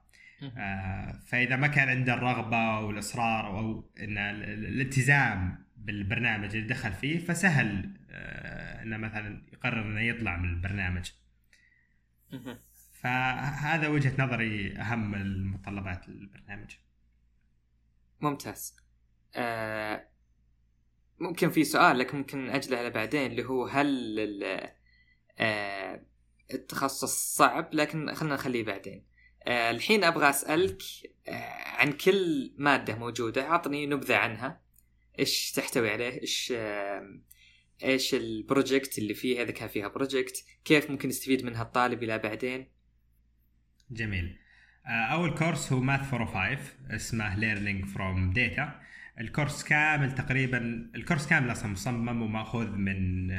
فإذا 1.26 1.56
ما 1.56 1.66
كان 1.66 1.88
عنده 1.88 2.14
الرغبة 2.14 2.80
والإصرار 2.80 3.58
أو 3.58 3.90
إن 4.00 4.18
الالتزام 4.18 5.66
بالبرنامج 5.76 6.56
اللي 6.56 6.68
دخل 6.68 6.92
فيه 6.92 7.18
فسهل 7.18 7.96
إنه 8.82 8.96
مثلا 8.96 9.46
يقرر 9.52 9.82
إنه 9.82 10.00
يطلع 10.00 10.36
من 10.36 10.48
البرنامج. 10.48 11.10
فهذا 13.00 13.88
وجهة 13.88 14.24
نظري 14.24 14.76
أهم 14.76 15.14
المتطلبات 15.14 16.08
البرنامج 16.08 16.70
ممتاز. 18.20 18.76
آه 19.34 20.08
ممكن 21.20 21.50
في 21.50 21.64
سؤال 21.64 21.98
لكن 21.98 22.18
ممكن 22.18 22.50
أجله 22.50 22.78
على 22.78 22.90
بعدين 22.90 23.30
اللي 23.30 23.44
هو 23.44 23.66
هل 23.66 24.18
آه 25.38 26.06
التخصص 26.54 27.36
صعب؟ 27.36 27.68
لكن 27.72 28.14
خلينا 28.14 28.34
نخليه 28.34 28.64
بعدين. 28.64 29.09
آه 29.46 29.70
الحين 29.70 30.04
أبغى 30.04 30.30
أسألك 30.30 30.82
آه 31.28 31.62
عن 31.64 31.92
كل 31.92 32.52
مادة 32.58 32.94
موجودة. 32.94 33.50
أعطني 33.50 33.86
نبذة 33.86 34.16
عنها. 34.16 34.60
إيش 35.18 35.52
تحتوي 35.52 35.90
عليه؟ 35.90 36.20
إيش 36.20 36.52
آه 36.56 37.20
إيش 37.84 38.14
ال 38.14 38.25
project 38.25 38.98
اللي 38.98 39.14
فيها 39.14 39.42
إذا 39.42 39.50
كان 39.50 39.68
فيها 39.68 39.88
project 39.88 40.44
كيف 40.64 40.90
ممكن 40.90 41.08
يستفيد 41.08 41.44
منها 41.44 41.62
الطالب 41.62 42.02
إلى 42.02 42.18
بعدين؟ 42.18 42.68
جميل. 43.90 44.38
أول 44.86 45.34
course 45.38 45.72
هو 45.72 45.80
Math 45.80 46.14
405 46.14 46.72
اسمه 46.90 47.36
learning 47.36 47.84
from 47.84 48.32
data 48.32 48.80
ال 49.20 49.27
course 49.27 49.64
كامل 49.64 50.14
تقريبا 50.14 50.90
ال 50.94 50.99
course 50.99 51.26
كامل 51.26 51.52
أصلا 51.52 51.72
مصمم 51.72 52.22
ومأخوذ 52.22 52.70
من 52.70 53.30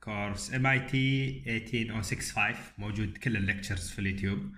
course 0.00 0.54
MIT 0.54 1.42
18065 1.66 2.54
موجود 2.78 3.18
كل 3.18 3.36
ال 3.36 3.42
lectures 3.42 3.90
في 3.90 3.98
اليوتيوب. 3.98 4.52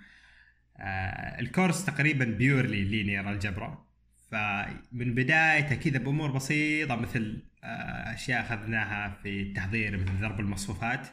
ال 1.41 1.47
course 1.47 1.85
تقريبا 1.85 2.25
purely 2.25 2.85
linear 2.85 3.31
algebra 3.31 3.85
فمن 4.31 5.15
بدايته 5.15 5.75
كذا 5.75 5.99
بأمور 5.99 6.31
بسيطة 6.31 6.97
مثل 6.97 7.43
أشياء 8.15 8.41
أخذناها 8.41 9.19
في 9.23 9.43
التحضير 9.43 9.97
مثل 9.97 10.21
ضرب 10.21 10.41
المصفوفات 10.41 11.09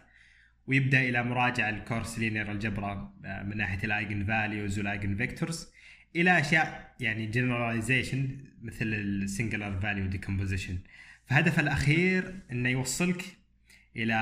ويبدأ 0.67 1.01
إلى 1.01 1.23
مراجعة 1.23 1.69
ال 1.69 1.76
course 1.76 2.19
linear 2.19 2.51
algebra 2.51 3.13
من 3.23 3.57
ناحية 3.57 3.83
ال 3.83 4.25
eigenvalues 4.25 4.79
وال 4.79 5.15
eigenvectors 5.15 5.71
إلى 6.15 6.39
أشياء 6.39 6.95
يعني 6.99 7.25
generalization 7.25 8.37
مثل 8.61 8.85
ال 8.85 8.96
singular 8.96 9.79
value 9.79 10.05
decomposition 10.05 10.77
فهدف 11.25 11.59
الأخير 11.59 12.35
إنه 12.51 12.69
يوصلك 12.69 13.23
إلى 13.95 14.15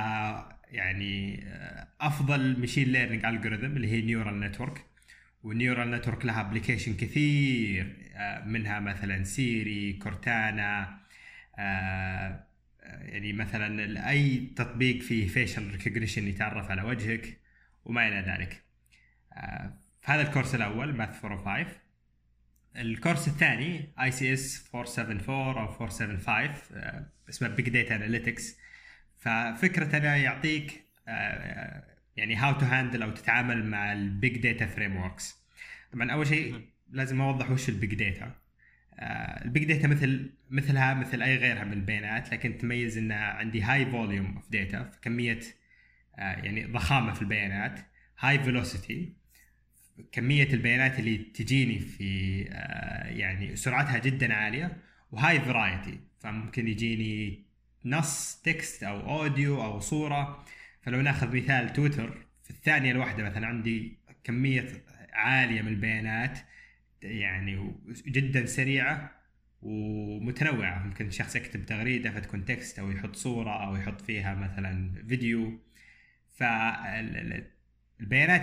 يعني 0.72 1.44
أفضل 2.02 2.60
machine 2.60 2.88
learning 2.88 3.26
algorithm 3.26 3.66
اللي 3.66 3.88
هي 3.88 4.02
neural 4.02 4.40
network 4.40 4.89
وال 5.44 5.56
neural 5.56 5.92
network 5.92 6.26
لها 6.26 6.42
application 6.42 6.94
كثير 6.94 7.96
منها 8.46 8.80
مثلا 8.80 9.24
Siri 9.24 9.94
Cortana 9.94 11.00
يعني 12.84 13.34
مثلا 13.34 14.10
أي 14.10 14.54
تطبيق 14.56 15.02
فيه 15.02 15.28
facial 15.28 15.72
recognition 15.72 16.28
يتعرف 16.28 16.72
على 16.72 16.82
وجهك 16.82 17.40
وما 17.86 18.08
إلى 18.08 18.32
ذلك. 18.32 18.64
فهذا 20.02 20.22
ال 20.22 20.27
course 20.27 20.56
الأول 20.56 20.94
Math 20.96 21.26
405 21.26 21.80
ال 22.76 22.83
course 22.83 23.28
الثاني 23.28 23.94
ICS 24.02 24.70
474 24.76 25.58
أو 25.58 25.72
475 25.72 26.56
اسمه 27.30 27.48
big 27.48 27.70
data 27.70 27.96
analytics 27.96 28.58
ففكرة 29.18 29.98
انه 29.98 30.16
يعطيك 30.16 30.84
يعني 32.20 32.36
how 32.36 32.54
to 32.54 32.66
handle 32.66 33.04
أو 33.04 33.12
تتعامل 33.12 33.66
مع 33.66 33.94
ال 33.94 34.38
big 34.38 34.66
data 34.66 34.98
frameworks 34.98 35.36
طبعا 35.94 36.12
أول 36.12 36.28
شيء 36.28 36.62
لازم 36.92 37.22
أوضح 37.22 37.52
وش 37.52 37.70
ال 37.70 37.76
big 37.76 37.94
data 37.94 38.36
ال 39.46 39.50
big 39.50 39.64
data 39.64 39.88
مثل 39.88 40.34
مثلها 40.50 40.94
مثل 40.94 41.22
أي 41.22 41.36
غيرها 41.36 41.64
من 41.64 41.74
البيانات 41.74 42.32
لكن 42.32 42.58
تميز 42.58 42.98
ان 42.98 43.12
عندي 43.12 43.62
high 43.62 43.86
volume 43.86 44.36
of 44.36 44.52
data 44.52 44.92
كمية 45.02 45.40
يعني 46.18 46.66
ضخامة 46.66 47.14
في 47.14 47.22
البيانات 47.22 47.80
high 48.20 48.44
velocity 48.44 49.14
كمية 50.12 50.54
البيانات 50.54 51.00
اللي 51.00 51.18
تجيني 51.18 51.80
في 51.80 52.42
يعني 53.06 53.56
سرعتها 53.56 53.98
جدا 53.98 54.34
عالية 54.34 54.78
و 55.12 55.40
high 55.40 55.62
variety 55.62 56.00
فممكن 56.20 56.68
يجيني 56.68 57.44
نص 57.86 58.42
text 58.44 58.84
أو 58.84 59.00
audio 59.00 59.64
أو 59.64 59.80
صورة. 59.80 60.46
فلو 60.82 61.02
ناخذ 61.02 61.36
مثال 61.36 61.74
تويتر 61.74 62.26
في 62.44 62.50
الثانية 62.50 62.92
الواحدة 62.92 63.24
مثلا 63.24 63.48
عندي 63.48 64.00
كمية 64.24 64.84
عالية 65.14 65.62
من 65.62 65.68
البيانات 65.68 66.40
يعني 67.02 67.76
جدا 68.08 68.46
سريعة 68.46 69.12
ومتنوعة. 69.62 70.84
ممكن 70.84 71.12
شخص 71.12 71.36
يكتب 71.36 71.66
تغريدة 71.66 72.12
فتكون 72.12 72.46
text 72.46 72.80
أو 72.80 72.92
يحط 72.92 73.16
صورة 73.16 73.66
أو 73.66 73.76
يحط 73.76 74.02
فيها 74.02 74.36
مثلا 74.36 75.04
فيديو. 75.08 75.60
فالبيانات 76.36 77.62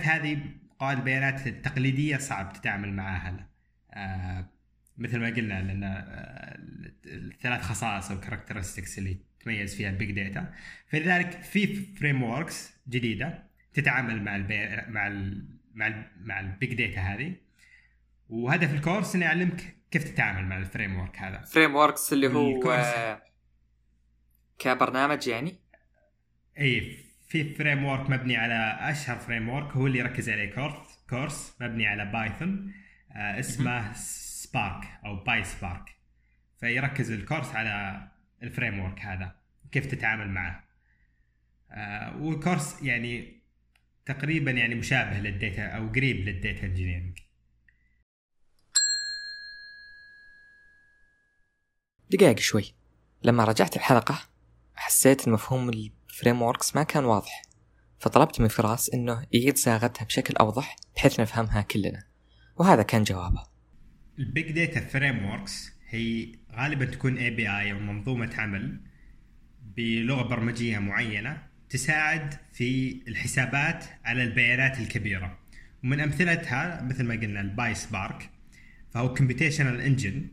هذه 0.05 0.39
قواعد 0.79 0.97
البيانات 0.97 1.47
التقليديه 1.47 2.17
صعب 2.17 2.53
تتعامل 2.53 2.93
معها 2.93 3.49
آه 3.91 4.49
مثل 4.97 5.19
ما 5.19 5.27
قلنا 5.27 5.61
لأن 5.61 5.83
آه 5.83 6.57
الثلاث 7.05 7.61
خصائص 7.61 8.11
أو 8.11 8.19
characteristics 8.19 8.97
اللي 8.97 9.17
تميز 9.47 9.75
فيها 9.75 9.89
ال 9.89 9.95
big 9.95 10.11
data 10.11 10.53
فلذلك 10.87 11.41
في 11.41 11.67
frameworks 11.67 12.73
جديدة 12.89 13.43
تتعامل 13.73 14.23
مع 14.23 14.35
البي... 14.35 14.81
مع 14.87 15.07
ال... 15.07 15.47
مع 15.73 15.87
ال... 15.87 16.11
مع 16.21 16.39
ال 16.39 16.48
big 16.48 16.73
data 16.73 17.01
هذه. 17.01 17.35
وهدف 18.29 18.73
ال 18.73 18.79
course 18.79 19.15
إنه 19.15 19.25
يعلمك 19.25 19.75
كيف 19.91 20.03
تتعامل 20.03 20.45
مع 20.45 20.57
ال 20.57 20.99
framework 20.99 21.17
هذا. 21.17 21.41
frameworks 21.41 22.13
اللي 22.13 22.27
هو 22.27 22.71
آه 22.71 23.21
كبرنامج 24.59 25.27
يعني؟ 25.27 25.55
اي 26.59 26.97
في 27.29 27.43
framework 27.43 28.09
مبني 28.09 28.37
على 28.37 28.77
أشهر 28.81 29.17
framework 29.17 29.71
هو 29.71 29.87
اللي 29.87 29.99
يركز 29.99 30.29
عليه 30.29 30.55
course 30.55 30.75
course 31.09 31.57
مبني 31.61 31.87
على 31.87 32.05
Python 32.05 32.73
آه 33.11 33.39
اسمه 33.39 33.93
Spark 33.93 34.83
أو 35.05 35.23
PySpark 35.23 35.95
فيركز 36.59 37.11
ال 37.11 37.17
course 37.17 37.55
على 37.55 38.07
ال 38.43 38.79
framework 38.79 38.99
هذا 38.99 39.35
كيف 39.71 39.85
تتعامل 39.85 40.29
معه. 40.29 40.63
آه 41.71 42.17
وال 42.17 42.33
course 42.33 42.81
يعني 42.81 43.41
تقريبا 44.05 44.51
يعني 44.51 44.75
مشابه 44.75 45.19
لل 45.19 45.35
data 45.35 45.67
أو 45.67 45.87
قريب 45.87 46.15
لل 46.17 46.33
data 46.33 46.65
engineering 46.65 47.19
دقائق 52.09 52.39
شوي. 52.39 52.75
لما 53.23 53.43
رجعت 53.43 53.75
الحلقة 53.75 54.19
حسيت 54.75 55.27
إن 55.27 55.33
مفهوم 55.33 55.69
ال 55.69 56.41
frameworks 56.41 56.75
ما 56.75 56.83
كان 56.83 57.05
واضح. 57.05 57.41
فطلبت 57.99 58.41
من 58.41 58.47
فراس 58.47 58.89
إنه 58.89 59.27
يعيد 59.31 59.57
صياغتها 59.57 60.05
بشكل 60.05 60.35
أوضح 60.35 60.75
بحيث 60.95 61.19
نفهمها 61.19 61.61
كلنا. 61.61 62.03
وهذا 62.55 62.83
كان 62.83 63.03
جوابه. 63.03 63.47
ال 64.19 64.51
big 64.51 64.87
data 64.87 65.25
frameworks 65.25 65.76
هي 65.89 66.27
غالبا 66.55 66.85
تكون 66.85 67.17
API 67.17 67.71
أو 67.71 67.79
منظومة 67.79 68.35
عمل 68.37 68.79
بلغة 69.77 70.23
برمجية 70.23 70.79
معينة 70.79 71.43
تساعد 71.69 72.33
في 72.53 73.01
الحسابات 73.07 73.85
على 74.05 74.23
البيانات 74.23 74.79
الكبيرة. 74.79 75.39
ومن 75.83 75.99
أمثلتها 75.99 76.81
مثل 76.83 77.03
ما 77.03 77.15
قلنا 77.15 77.41
ال 77.41 77.75
PySpark 77.75 78.29
فهو 78.91 79.13
computational 79.13 79.81
engine. 79.81 80.27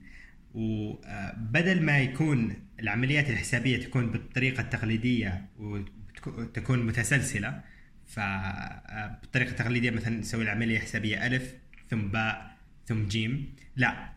وبدل 0.55 1.83
ما 1.83 1.99
يكون 1.99 2.57
العمليات 2.81 3.31
الحسابية 3.31 3.77
تكون 3.77 4.11
بالطريقة 4.11 4.61
التقليدية 4.61 5.45
وتكون 5.59 6.87
متسلسلة 6.87 7.61
فبالطريقه 8.07 9.51
التقليدية 9.51 9.91
مثلا 9.91 10.19
نسوي 10.19 10.45
العملية 10.45 10.77
الحسابيه 10.77 11.27
ألف 11.27 11.55
ثم 11.91 12.01
باء 12.09 12.57
ثم 12.87 13.09
جيم. 13.09 13.55
لا 13.77 14.09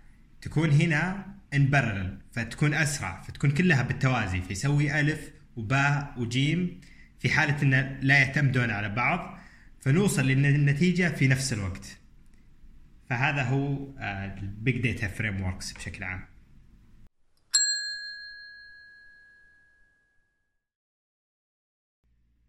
تكون 0.42 0.70
هنا 0.70 1.26
in 1.54 1.66
parallel 1.66 2.22
فتكون 2.32 2.74
أسرع 2.74 3.22
فتكون 3.22 3.52
كلها 3.52 3.82
بالتوازي 3.82 4.42
فيسوي 4.42 5.00
ألف 5.00 5.32
وباء 5.56 6.14
وجيم 6.18 6.82
في 7.20 7.30
حالة 7.30 7.62
إن 7.62 8.00
لا 8.02 8.18
يعتمدون 8.18 8.72
على 8.72 8.90
بعض 8.90 9.40
فنوصل 9.82 10.28
للنتيجة 10.28 11.10
في 11.10 11.28
نفس 11.28 11.54
الوقت. 11.54 11.98
فهذا 13.10 13.44
هو 13.44 13.78
ال 14.00 14.82
big 14.82 15.08
data 15.08 15.42
frameworks 15.42 15.74
بشكل 15.74 16.04
عام. 16.04 16.28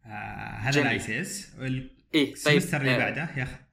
آه 0.05 0.59
هذا 0.59 0.81
ال 0.81 0.98
ICS 0.98 1.20
ال 1.20 1.50
semester 2.14 2.81
اللي 2.81 2.98
بعده 2.98 3.31
يا 3.37 3.42
أخي. 3.42 3.67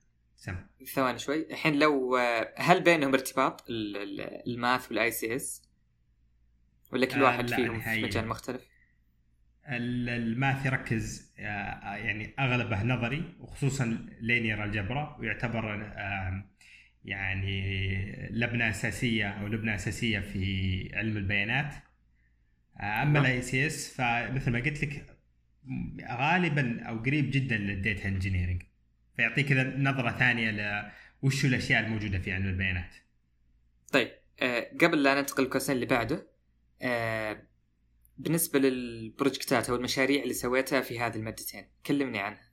سم 0.46 0.56
ثواني 0.94 1.20
شوي. 1.20 1.52
الحين 1.52 1.80
لو 1.80 2.18
هل 2.58 2.84
بينهم 2.84 3.14
ارتباط 3.14 3.66
ال 3.70 4.92
math 4.92 5.12
وال 5.12 5.36
ICS 5.36 5.62
ولا 6.92 7.06
كل 7.06 7.22
واحد 7.22 7.52
آه 7.52 7.56
فيهم 7.56 7.80
في 7.80 8.04
مجال 8.04 8.28
مختلف؟ 8.28 8.68
ال 9.68 9.87
math 9.87 10.66
يركز 10.66 11.34
يعني 11.38 12.36
أغلبه 12.40 12.84
نظري 12.84 13.36
وخصوصا 13.40 14.08
linear 14.22 14.64
algebra 14.64 15.18
ويعتبر 15.20 15.94
يعني 17.06 18.30
لبنة 18.32 18.70
أساسية 18.70 19.30
أو 19.30 19.48
لبنة 19.48 19.76
أساسية 19.76 20.20
في 20.20 20.90
علم 20.94 21.18
البيانات. 21.18 21.74
أما 22.80 23.20
ال 23.20 23.42
ICS 23.42 23.94
فمثل 23.98 24.52
ما 24.52 24.60
قلت 24.60 24.84
لك 24.84 25.06
غالبا 26.10 26.84
أو 26.84 27.00
قريب 27.00 27.32
جدا 27.32 27.58
لل 27.58 27.75
data 27.75 28.08
engineering 28.08 28.64
فيعطيك 29.18 29.50
كذا 29.50 29.78
نظرة 29.78 30.18
ثانية 30.18 30.52
ل 30.52 30.92
وش 31.22 31.46
الأشياء 31.46 31.86
الموجودة 31.86 32.20
في 32.20 32.32
علم 32.32 32.46
البيانات. 32.46 32.96
طيب 33.92 34.12
آه 34.42 34.72
قبل 34.82 35.04
لا 35.04 35.16
ننتقل 35.16 35.44
لل 35.44 35.50
question 35.50 35.74
اللي 35.74 35.86
بعده 35.86 36.28
آه 36.82 37.44
بالنسبة 38.18 38.60
للبروجكتات 38.60 39.70
أو 39.70 39.76
المشاريع 39.76 40.24
اللي 40.24 40.34
سويتها 40.34 40.82
في 40.82 41.00
هذه 41.00 41.16
المادتين 41.16 41.66
كلمني 41.86 42.20
عنها. 42.20 42.46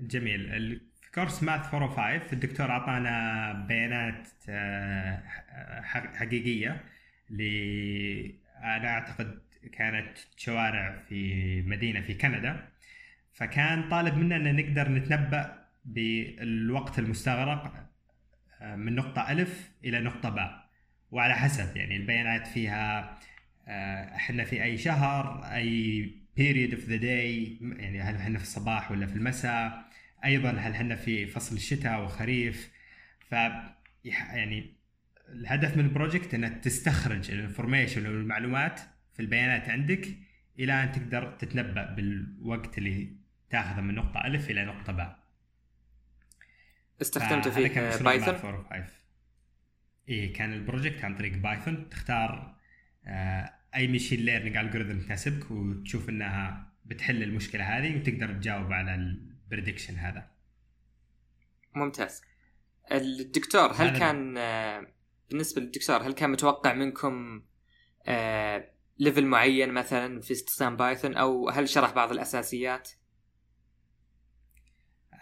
جميل 0.00 0.80
كورس 1.14 1.42
ماث 1.42 1.74
405 1.74 2.32
الدكتور 2.32 2.70
أعطانا 2.70 3.52
بيانات 3.68 4.28
آه، 4.48 5.22
حقيقية 6.14 6.84
ل 7.30 7.42
أنا 8.62 8.88
أعتقد 8.88 9.38
كانت 9.72 10.18
شوارع 10.36 11.02
في 11.08 11.62
مدينة 11.62 12.00
في 12.00 12.14
كندا 12.14 12.68
فكان 13.36 13.88
طالب 13.88 14.16
منا 14.16 14.36
أن 14.36 14.56
نقدر 14.56 14.88
نتنبأ 14.88 15.66
بالوقت 15.84 16.98
المستغرق 16.98 17.90
آه، 18.60 18.76
من 18.76 18.94
نقطة 18.94 19.32
ألف 19.32 19.70
إلى 19.84 20.00
نقطة 20.00 20.28
باء. 20.28 20.66
وعلى 21.10 21.34
حسب 21.34 21.76
يعني 21.76 21.96
البيانات 21.96 22.46
فيها 22.46 23.18
آه، 23.68 24.14
إحنا 24.16 24.44
في 24.44 24.62
أي 24.62 24.78
شهر 24.78 25.44
أي 25.44 26.10
period 26.40 26.72
of 26.72 26.88
the 26.88 27.00
day 27.00 27.62
يعني 27.80 28.00
هل 28.00 28.14
إحنا 28.14 28.38
في 28.38 28.44
الصباح 28.44 28.90
ولا 28.90 29.06
في 29.06 29.16
المساء؟ 29.16 29.84
أيضا 30.24 30.50
هل 30.50 30.72
إحنا 30.72 30.96
في 30.96 31.26
فصل 31.26 31.56
الشتاء 31.56 32.04
وخريف؟ 32.04 32.70
ف 33.28 33.34
يعني 34.04 34.76
الهدف 35.28 35.76
من 35.76 35.84
ال 35.84 35.90
project 35.90 36.34
إنك 36.34 36.64
تستخرج 36.64 37.30
ال 37.30 37.36
information 37.36 38.06
والمعلومات 38.06 38.80
في 39.14 39.20
البيانات 39.20 39.68
عندك 39.68 40.08
إلى 40.58 40.72
أن 40.72 40.92
تقدر 40.92 41.30
تتنبأ 41.30 41.94
بالوقت 41.94 42.78
اللي 42.78 43.15
تاخذه 43.50 43.80
من 43.80 43.94
نقطة 43.94 44.26
ألف 44.26 44.50
إلى 44.50 44.64
نقطة 44.64 44.92
باء. 44.92 45.18
استخدمت 47.02 47.48
فيه 47.48 47.98
بايثون 47.98 48.64
اي 50.08 50.28
كان 50.28 50.52
البروجكت 50.52 51.04
عن 51.04 51.16
طريق 51.16 51.36
بايثون. 51.36 51.88
تختار 51.88 52.56
آه، 53.06 53.54
أي 53.74 53.88
machine 53.88 54.20
learning 54.20 54.56
algorithm 54.56 55.00
تناسبك 55.00 55.50
وتشوف 55.50 56.08
إنها 56.08 56.72
بتحل 56.84 57.22
المشكلة 57.22 57.78
هذه 57.78 57.96
وتقدر 57.96 58.32
تجاوب 58.32 58.72
على 58.72 58.94
ال 58.94 59.03
prediction 59.03 59.94
هذا. 59.94 60.30
ممتاز. 61.74 62.22
الدكتور 62.92 63.72
هل 63.72 63.98
كان 63.98 64.38
آه، 64.38 64.86
بالنسبة 65.30 65.62
للدكتور 65.62 65.96
هل 65.96 66.12
كان 66.12 66.30
متوقع 66.30 66.72
منكم 66.72 67.42
level 68.98 69.24
آه، 69.24 69.28
معين 69.28 69.72
مثلا 69.72 70.20
في 70.20 70.32
استخدام 70.32 70.76
Python؟ 70.76 71.14
أو 71.14 71.48
هل 71.48 71.68
شرح 71.68 71.92
بعض 71.92 72.12
الأساسيات؟ 72.12 72.90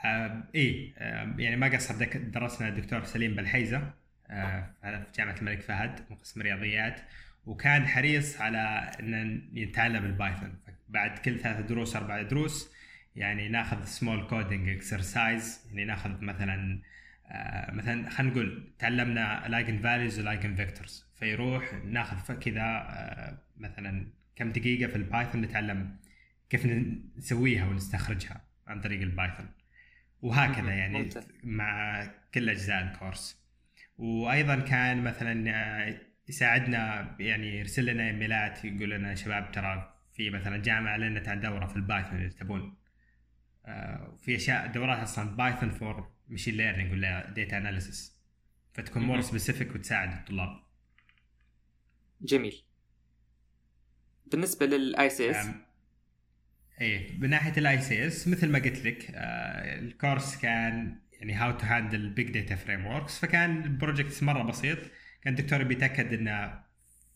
آه 0.05 0.45
إيه 0.55 0.95
آه 0.99 1.35
يعني 1.39 1.57
ما 1.57 1.69
قصر 1.69 2.05
درسنا 2.17 2.69
الدكتور 2.69 3.05
سليم 3.05 3.35
بالحيزه 3.35 3.93
آه 4.31 4.71
في 4.83 5.05
جامعة 5.17 5.37
الملك 5.39 5.61
فهد 5.61 6.01
من 6.11 6.17
قسم 6.17 6.41
الرياضيات 6.41 7.01
وكان 7.47 7.87
حريص 7.87 8.41
على 8.41 8.91
إن 9.01 9.43
يتعلم 9.53 10.05
ال 10.05 10.12
Python 10.12 10.59
بعد 10.89 11.19
كل 11.19 11.39
ثلاث 11.39 11.67
دروس 11.67 11.97
أربع 11.97 12.23
دروس 12.23 12.73
يعني 13.17 13.49
ناخذ 13.49 13.85
small 13.85 14.27
coding 14.27 14.69
exercise 14.69 15.67
يعني 15.67 15.85
ناخذ 15.85 16.25
مثلا 16.25 16.83
آه 17.27 17.71
مثلا 17.71 18.11
خلينا 18.11 18.33
نقول 18.33 18.73
تعلمنا 18.79 19.45
ال 19.49 19.79
eigenvalues 19.79 20.21
وال 20.21 20.55
eigenvectors 20.55 21.07
فيروح 21.15 21.75
ناخذ 21.85 22.39
كذا 22.39 22.63
آه 22.63 23.39
مثلا 23.57 24.07
كم 24.37 24.53
دقيقة 24.53 24.91
في 24.91 24.97
ال 24.97 25.03
Python 25.03 25.41
نتعلم 25.41 25.97
كيف 26.51 26.67
نسويها 27.17 27.67
ونستخرجها 27.67 28.45
عن 28.67 28.81
طريق 28.81 29.01
ال 29.01 29.08
Python 29.08 29.49
وهكذا 30.25 30.75
يعني 30.75 31.11
مع 31.45 32.05
كل 32.35 32.51
أجزاء 32.51 32.83
ال 32.83 32.91
course. 32.91 33.45
وأيضا 33.99 34.61
كان 34.61 35.05
مثلا 35.05 35.51
آه، 35.51 36.01
يساعدنا 36.29 37.17
يعني 37.21 37.59
يرسل 37.59 37.87
لنا 37.87 38.07
إيميلات 38.07 38.65
يقول 38.65 38.91
لنا 38.91 39.11
يا 39.11 39.15
شباب 39.15 39.53
ترى 39.53 39.95
في 40.13 40.31
مثلا 40.31 40.63
جامعة 40.63 40.91
اعلنت 40.91 41.29
عن 41.29 41.41
دورة 41.41 41.67
في 41.67 41.77
ال 41.77 41.83
Python 41.83 42.21
إذا 42.21 42.29
تبون. 42.29 42.77
آه، 43.67 44.17
في 44.17 44.37
أشياء 44.37 44.67
دورات 44.67 44.99
أصلا 44.99 45.37
Python 45.37 45.71
for 45.71 46.13
machine 46.29 46.55
learning 46.55 46.93
ولا 46.93 47.31
data 47.31 47.57
analysis. 47.57 48.21
فتكون 48.73 49.03
more 49.03 49.21
specific 49.21 49.75
وتساعد 49.75 50.13
الطلاب. 50.13 50.63
جميل. 52.21 52.63
بالنسبة 54.27 54.67
لل 54.67 55.11
ICS 55.11 55.49
إيه 56.81 57.19
من 57.19 57.31
ناحيه 57.31 57.53
ال 57.59 57.81
ICS 57.81 58.29
مثل 58.29 58.51
ما 58.51 58.59
قلت 58.59 58.87
لك 58.87 59.11
آه 59.15 59.79
ال 59.79 59.87
course 59.87 60.37
كان 60.37 60.97
يعني 61.13 61.35
how 61.35 61.51
to 61.51 61.67
handle 61.67 62.11
big 62.11 62.31
data 62.31 62.57
frameworks 62.57 63.19
فكان 63.19 63.63
ال 63.63 63.70
project 63.70 64.23
مرة 64.23 64.43
بسيط. 64.43 64.79
كان 65.23 65.35
الدكتور 65.35 65.63
بيتأكد 65.63 66.13
ان 66.13 66.59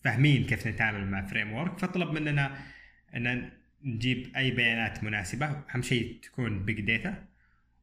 فاهمين 0.04 0.44
كيف 0.46 0.66
نتعامل 0.66 1.06
مع 1.06 1.26
framework 1.26 1.78
فطلب 1.78 2.12
مننا 2.12 2.58
إن 3.16 3.50
نجيب 3.84 4.36
أي 4.36 4.50
بيانات 4.50 5.04
مناسبة. 5.04 5.46
أهم 5.74 5.82
شيء 5.82 6.20
تكون 6.22 6.64
big 6.64 6.80
data 6.80 7.24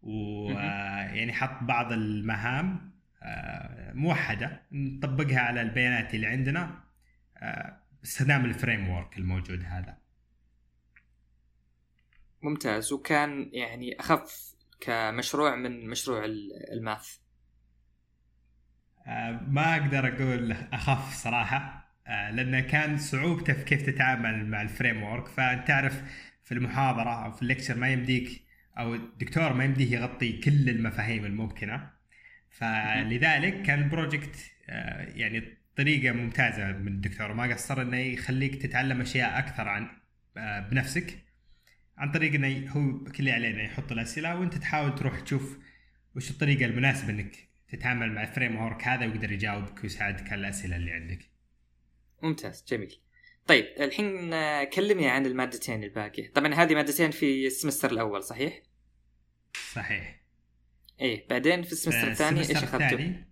ويعني 0.01 1.33
حط 1.33 1.63
بعض 1.63 1.91
المهام 1.91 2.91
آه، 3.23 3.93
موحدة 3.93 4.61
نطبقها 4.71 5.39
على 5.39 5.61
البيانات 5.61 6.15
اللي 6.15 6.27
عندنا 6.27 6.83
آه، 7.37 7.77
باستخدام 8.01 8.45
ال 8.45 8.89
framework 8.89 9.17
الموجود 9.17 9.63
هذا. 9.65 9.97
ممتاز 12.45 12.93
وكان 12.93 13.49
يعني 13.53 13.99
أخف 13.99 14.55
كمشروع 14.79 15.55
من 15.55 15.87
مشروع 15.87 16.25
ال 16.73 16.81
math. 16.81 17.17
آه، 19.07 19.41
ما 19.47 19.75
أقدر 19.75 20.07
أقول 20.07 20.51
أخف 20.51 21.13
صراحة 21.13 21.85
آه، 22.07 22.31
لأنه 22.31 22.59
كان 22.59 22.97
صعوبته 22.97 23.53
في 23.53 23.63
كيف 23.63 23.81
تتعامل 23.81 24.45
مع 24.47 24.61
ال 24.61 25.03
framework 25.03 25.27
فأنت 25.27 25.67
تعرف 25.67 26.01
في 26.43 26.51
المحاضرة 26.51 27.25
أو 27.25 27.31
في 27.31 27.41
ال 27.41 27.46
lecture 27.46 27.75
ما 27.75 27.89
يمديك 27.89 28.45
أو 28.77 28.95
الدكتور 28.95 29.53
ما 29.53 29.63
يمديه 29.63 29.97
يغطي 29.97 30.39
كل 30.41 30.69
المفاهيم 30.69 31.25
الممكنة. 31.25 31.89
فلذلك 32.49 33.61
كان 33.61 33.83
ال 33.83 33.90
project 33.90 34.35
آه، 34.69 35.03
يعني 35.15 35.57
طريقة 35.77 36.13
ممتازة 36.13 36.71
من 36.71 36.87
الدكتور 36.87 37.31
وما 37.31 37.53
قصر 37.53 37.81
إنه 37.81 37.97
يخليك 37.97 38.61
تتعلم 38.61 39.01
أشياء 39.01 39.39
أكثر 39.39 39.67
عن 39.67 39.87
بنفسك. 40.71 41.24
عن 41.97 42.11
طريق 42.11 42.33
إنه 42.33 42.71
هو 42.71 43.03
كل 43.03 43.13
اللي 43.19 43.31
علينا 43.31 43.63
يحط 43.63 43.91
الأسئلة 43.91 44.39
وأنت 44.39 44.55
تحاول 44.55 44.95
تروح 44.95 45.19
تشوف 45.19 45.57
وش 46.15 46.31
الطريقة 46.31 46.65
المناسبة 46.65 47.09
إنك 47.09 47.35
تتعامل 47.69 48.11
مع 48.11 48.23
ال 48.23 48.55
framework 48.55 48.83
هذا 48.83 49.05
ويقدر 49.05 49.31
يجاوبك 49.31 49.83
ويساعدك 49.83 50.31
على 50.31 50.41
الأسئلة 50.41 50.75
اللي 50.75 50.91
عندك. 50.91 51.19
ممتاز 52.21 52.65
جميل. 52.67 52.99
طيب 53.47 53.65
الحين 53.79 54.29
كلمني 54.63 55.09
عن 55.09 55.25
المادتين 55.25 55.83
الباقية، 55.83 56.31
طبعا 56.31 56.53
هذه 56.53 56.75
مادتين 56.75 57.11
في 57.11 57.47
ال 57.47 57.52
semester 57.52 57.91
الأول 57.91 58.23
صحيح؟ 58.23 58.61
صحيح. 59.73 60.21
إيه 61.01 61.27
بعدين 61.29 61.63
في 61.63 61.71
ال 61.71 61.75
semester 61.75 62.07
الثاني 62.07 62.39
إيش 62.39 62.51
اخذته؟ 62.51 63.25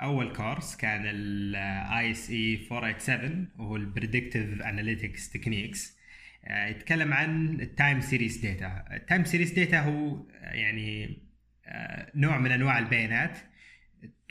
أول 0.00 0.36
course 0.36 0.76
كان 0.76 1.02
ال 1.06 2.10
ISE 2.10 2.68
487 2.72 3.48
وهو 3.58 3.76
ال 3.76 3.84
predictive 3.84 4.62
analytics 4.62 5.30
techniques 5.30 5.95
يتكلم 6.50 7.12
عن 7.12 7.60
ال 7.60 7.68
time 7.68 8.00
series 8.00 8.36
data 8.36 8.84
ال 8.92 8.98
time 8.98 9.24
series 9.24 9.52
data 9.52 9.80
هو 9.80 10.26
يعني 10.32 11.18
آه، 11.66 12.10
نوع 12.14 12.38
من 12.38 12.52
أنواع 12.52 12.78
البيانات 12.78 13.38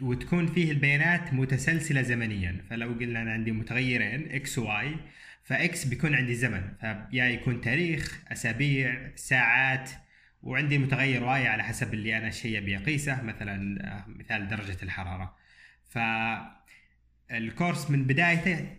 وتكون 0.02 0.48
فيه 0.48 0.72
البيانات 0.72 1.34
متسلسلة 1.34 2.02
زمنيا. 2.02 2.66
فلو 2.70 2.94
قلنا 2.94 3.22
أنا 3.22 3.34
عندي 3.34 3.52
متغيرين 3.52 4.32
X 4.32 4.58
و 4.58 4.77
Y 4.77 4.96
ف 5.44 5.65
X 5.65 5.86
بيكون 5.86 6.16
عندي 6.16 6.36
زمن. 6.36 6.74
فيا 6.82 7.26
يكون 7.26 7.62
تاريخ 7.62 8.24
أسابيع 8.32 9.12
ساعات 9.16 9.90
وعندي 10.44 10.78
متغير 10.78 11.24
Y 11.24 11.48
على 11.48 11.64
حسب 11.64 11.94
اللي 11.94 12.18
أنا 12.18 12.28
الشيء 12.28 12.58
أبي 12.58 12.78
أقيسه 12.78 13.24
مثلا 13.24 13.84
آه، 13.88 14.06
مثال 14.08 14.48
درجة 14.48 14.78
الحرارة. 14.84 15.36
فال 17.30 17.45
course 17.45 17.92
من 17.92 18.04
بدايته 18.08 18.78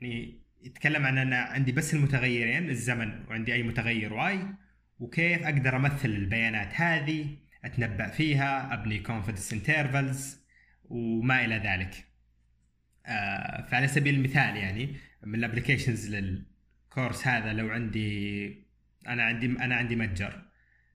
يعني 0.00 0.45
يتكلم 0.62 1.06
عن 1.06 1.18
أنا 1.18 1.36
عندي 1.40 1.72
بس 1.72 1.94
المتغيرين 1.94 2.70
الزمن 2.70 3.24
وعندي 3.28 3.54
أي 3.54 3.62
متغير 3.62 4.12
Y 4.12 4.40
وكيف 4.98 5.42
أقدر 5.42 5.76
أمثل 5.76 6.08
البيانات 6.08 6.80
هذه 6.80 7.36
أتنبأ 7.64 8.08
فيها 8.08 8.74
أبني 8.74 8.98
confidence 8.98 9.52
intervals 9.52 10.40
وما 10.84 11.44
إلى 11.44 11.56
ذلك. 11.56 12.04
آه 13.06 13.66
فعلى 13.66 13.88
سبيل 13.88 14.14
المثال 14.14 14.56
يعني 14.56 14.96
من 15.22 15.34
ال 15.34 15.40
applications 15.40 16.14
لل 16.14 16.42
course 16.42 17.26
هذا 17.26 17.52
لو 17.52 17.68
عندي 17.70 18.48
أنا 19.06 19.22
عندي 19.22 19.46
أنا 19.46 19.76
عندي 19.76 19.96
متجر 19.96 20.42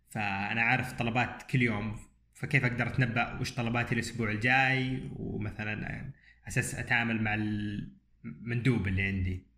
فأنا 0.10 0.62
عارف 0.62 0.94
طلبات 0.94 1.44
كل 1.44 1.62
يوم 1.62 2.00
فكيف 2.34 2.66
أقدر 2.66 2.88
أتنبأ 2.88 3.40
وش 3.40 3.54
طلباتي 3.54 3.96
الأسبوع 3.96 4.32
الجاي 4.32 5.10
ومثلا 5.16 6.06
أساس 6.48 6.76
أتعامل 6.76 7.22
مع 7.22 7.34
المندوب 8.26 8.88
اللي 8.88 9.02
عندي. 9.02 9.51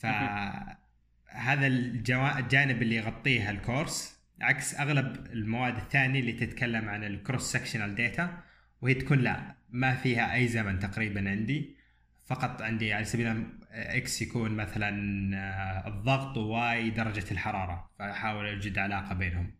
فهذا 0.00 1.66
الجانب 1.66 2.82
اللي 2.82 2.96
يغطيه 2.96 3.50
ال 3.50 3.60
course 3.60 4.20
عكس 4.40 4.74
أغلب 4.74 5.26
المواد 5.26 5.76
الثانية 5.76 6.20
اللي 6.20 6.32
تتكلم 6.32 6.88
عن 6.88 7.04
ال 7.04 7.12
cross 7.12 7.52
sectional 7.52 7.94
data 7.94 8.42
وهي 8.82 8.94
تكون 8.94 9.18
لا 9.18 9.54
ما 9.70 9.94
فيها 9.94 10.34
أي 10.34 10.48
زمن 10.48 10.78
تقريبا 10.78 11.30
عندي. 11.30 11.76
فقط 12.26 12.62
عندي 12.62 12.92
على 12.92 13.04
سبيل 13.04 13.46
X 13.70 14.22
يكون 14.22 14.56
مثلا 14.56 14.90
آه، 15.36 15.88
الضغط 15.88 16.36
و 16.36 16.63
Y 16.63 16.90
درجة 16.90 17.30
الحرارة 17.30 17.90
فأحاول 17.98 18.48
أوجد 18.48 18.78
علاقة 18.78 19.14
بينهم. 19.14 19.54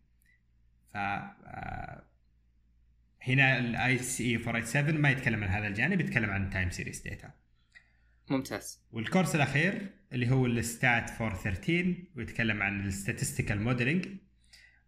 ف 0.93 0.97
آه، 0.97 2.03
هنا 3.21 3.59
ال 3.59 3.97
ISE 3.97 4.35
487 4.35 5.01
ما 5.01 5.09
يتكلم 5.09 5.43
عن 5.43 5.49
هذا 5.49 5.67
الجانب 5.67 6.01
يتكلم 6.01 6.29
عن 6.29 6.49
time 6.49 6.69
series 6.69 7.01
data 7.01 7.31
ممتاز. 8.29 8.83
وال 8.91 9.02
course 9.02 9.35
الأخير 9.35 10.00
اللي 10.13 10.29
هو 10.31 10.45
ال 10.45 10.58
STAT 10.58 11.11
413 11.21 11.95
ويتكلم 12.15 12.61
عن 12.61 12.87
ال 12.87 12.93
statistical 12.93 13.61
modeling 13.61 14.05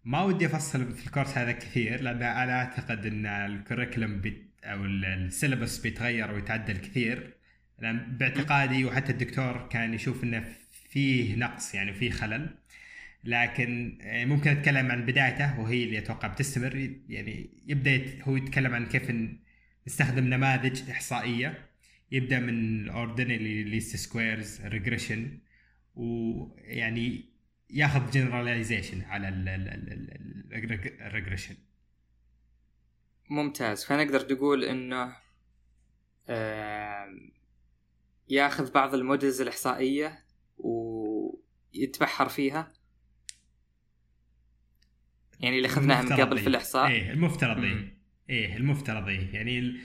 ما 0.05 0.21
ودي 0.23 0.45
أفصل 0.45 0.93
في 0.93 1.07
ال 1.07 1.11
course 1.11 1.37
هذا 1.37 1.51
كثير 1.51 2.01
لأن 2.01 2.23
أنا 2.23 2.53
أعتقد 2.53 3.05
إن 3.05 3.25
ال 3.25 3.34
curriculum 3.34 4.21
بيت 4.21 4.53
أو 4.63 4.85
ال 4.85 4.95
syllabus 4.95 5.79
بيتغير 5.79 6.31
ويتعدل 6.31 6.77
كثير. 6.77 7.33
لأن 7.79 8.17
باعتقادي 8.17 8.85
وحتى 8.85 9.11
الدكتور 9.11 9.69
كان 9.71 9.93
يشوف 9.93 10.23
إنه 10.23 10.45
فيه 10.89 11.35
نقص 11.35 11.75
يعني 11.75 11.93
فيه 11.93 12.11
خلل. 12.11 12.49
لكن 13.23 13.97
ممكن 14.03 14.51
أتكلم 14.51 14.91
عن 14.91 15.05
بدايته 15.05 15.59
وهي 15.59 15.83
اللي 15.83 15.97
أتوقع 15.97 16.27
بتستمر. 16.27 16.95
يعني 17.09 17.49
يبدأ 17.67 18.01
هو 18.23 18.35
يتكلم 18.35 18.73
عن 18.73 18.85
كيف 18.85 19.11
نستخدم 19.87 20.23
نماذج 20.23 20.89
إحصائية. 20.89 21.72
يبدأ 22.13 22.39
من 22.39 22.83
ال 22.83 22.92
ordinary 22.92 23.63
least 23.63 23.95
squares 23.95 24.61
regression 24.61 25.39
ويعني 25.95 27.25
ياخذ 27.69 28.11
generalization 28.11 29.01
على 29.01 29.29
ال 31.01 31.06
regression 31.06 31.55
ممتاز. 33.29 33.85
فنقدر 33.85 34.33
نقول 34.33 34.63
إنه 34.63 35.15
ياخذ 38.29 38.71
بعض 38.71 38.93
ال 38.93 39.00
models 39.00 39.41
الإحصائية 39.41 40.25
ويتبحر 40.57 42.29
فيها. 42.29 42.73
يعني 45.39 45.57
اللي 45.57 45.67
اخذناها 45.67 46.01
من 46.01 46.13
قبل 46.13 46.37
في 46.37 46.47
الإحصاء. 46.47 46.87
إيه 46.87 47.11
المفترض 47.11 47.63
إيه. 47.63 47.97
إيه 48.29 48.57
المفترض 48.57 49.07
إيه. 49.07 49.33
يعني 49.33 49.79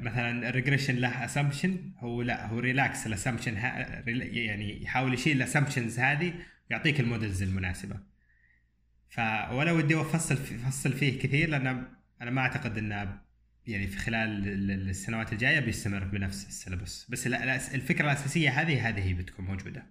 مثلا 0.00 0.48
ال 0.48 0.52
regression 0.52 0.96
له 0.96 1.24
assumption 1.24 1.92
هو 1.98 2.22
لا 2.22 2.46
هو 2.46 2.58
relax 2.58 3.06
ال 3.06 3.11
assumption 3.11 3.56
يعني 3.56 4.82
يحاول 4.82 5.14
يشيل 5.14 5.36
ال 5.36 5.41
assumptions 5.41 5.98
هذه 5.98 6.34
ويعطيك 6.70 7.00
ال 7.00 7.06
models 7.06 7.42
المناسبة. 7.42 7.96
ف 9.08 9.18
ولا 9.52 9.72
ودي 9.72 10.00
أفصل 10.00 10.38
أفصل 10.66 10.92
فيه 10.92 11.20
كثير 11.20 11.48
لأن 11.48 11.86
أنا 12.22 12.30
ما 12.30 12.40
أعتقد 12.40 12.78
إنه 12.78 13.20
يعني 13.66 13.86
في 13.86 13.98
خلال 13.98 14.48
السنوات 14.88 15.32
الجاية 15.32 15.60
بيستمر 15.60 16.04
بنفس 16.04 16.46
ال 16.46 16.52
syllabus. 16.52 17.06
بس 17.10 17.26
الفكرة 17.74 18.04
الأساسية 18.04 18.50
هذه 18.50 18.88
هذه 18.88 19.14
بتكون 19.14 19.44
موجودة. 19.44 19.86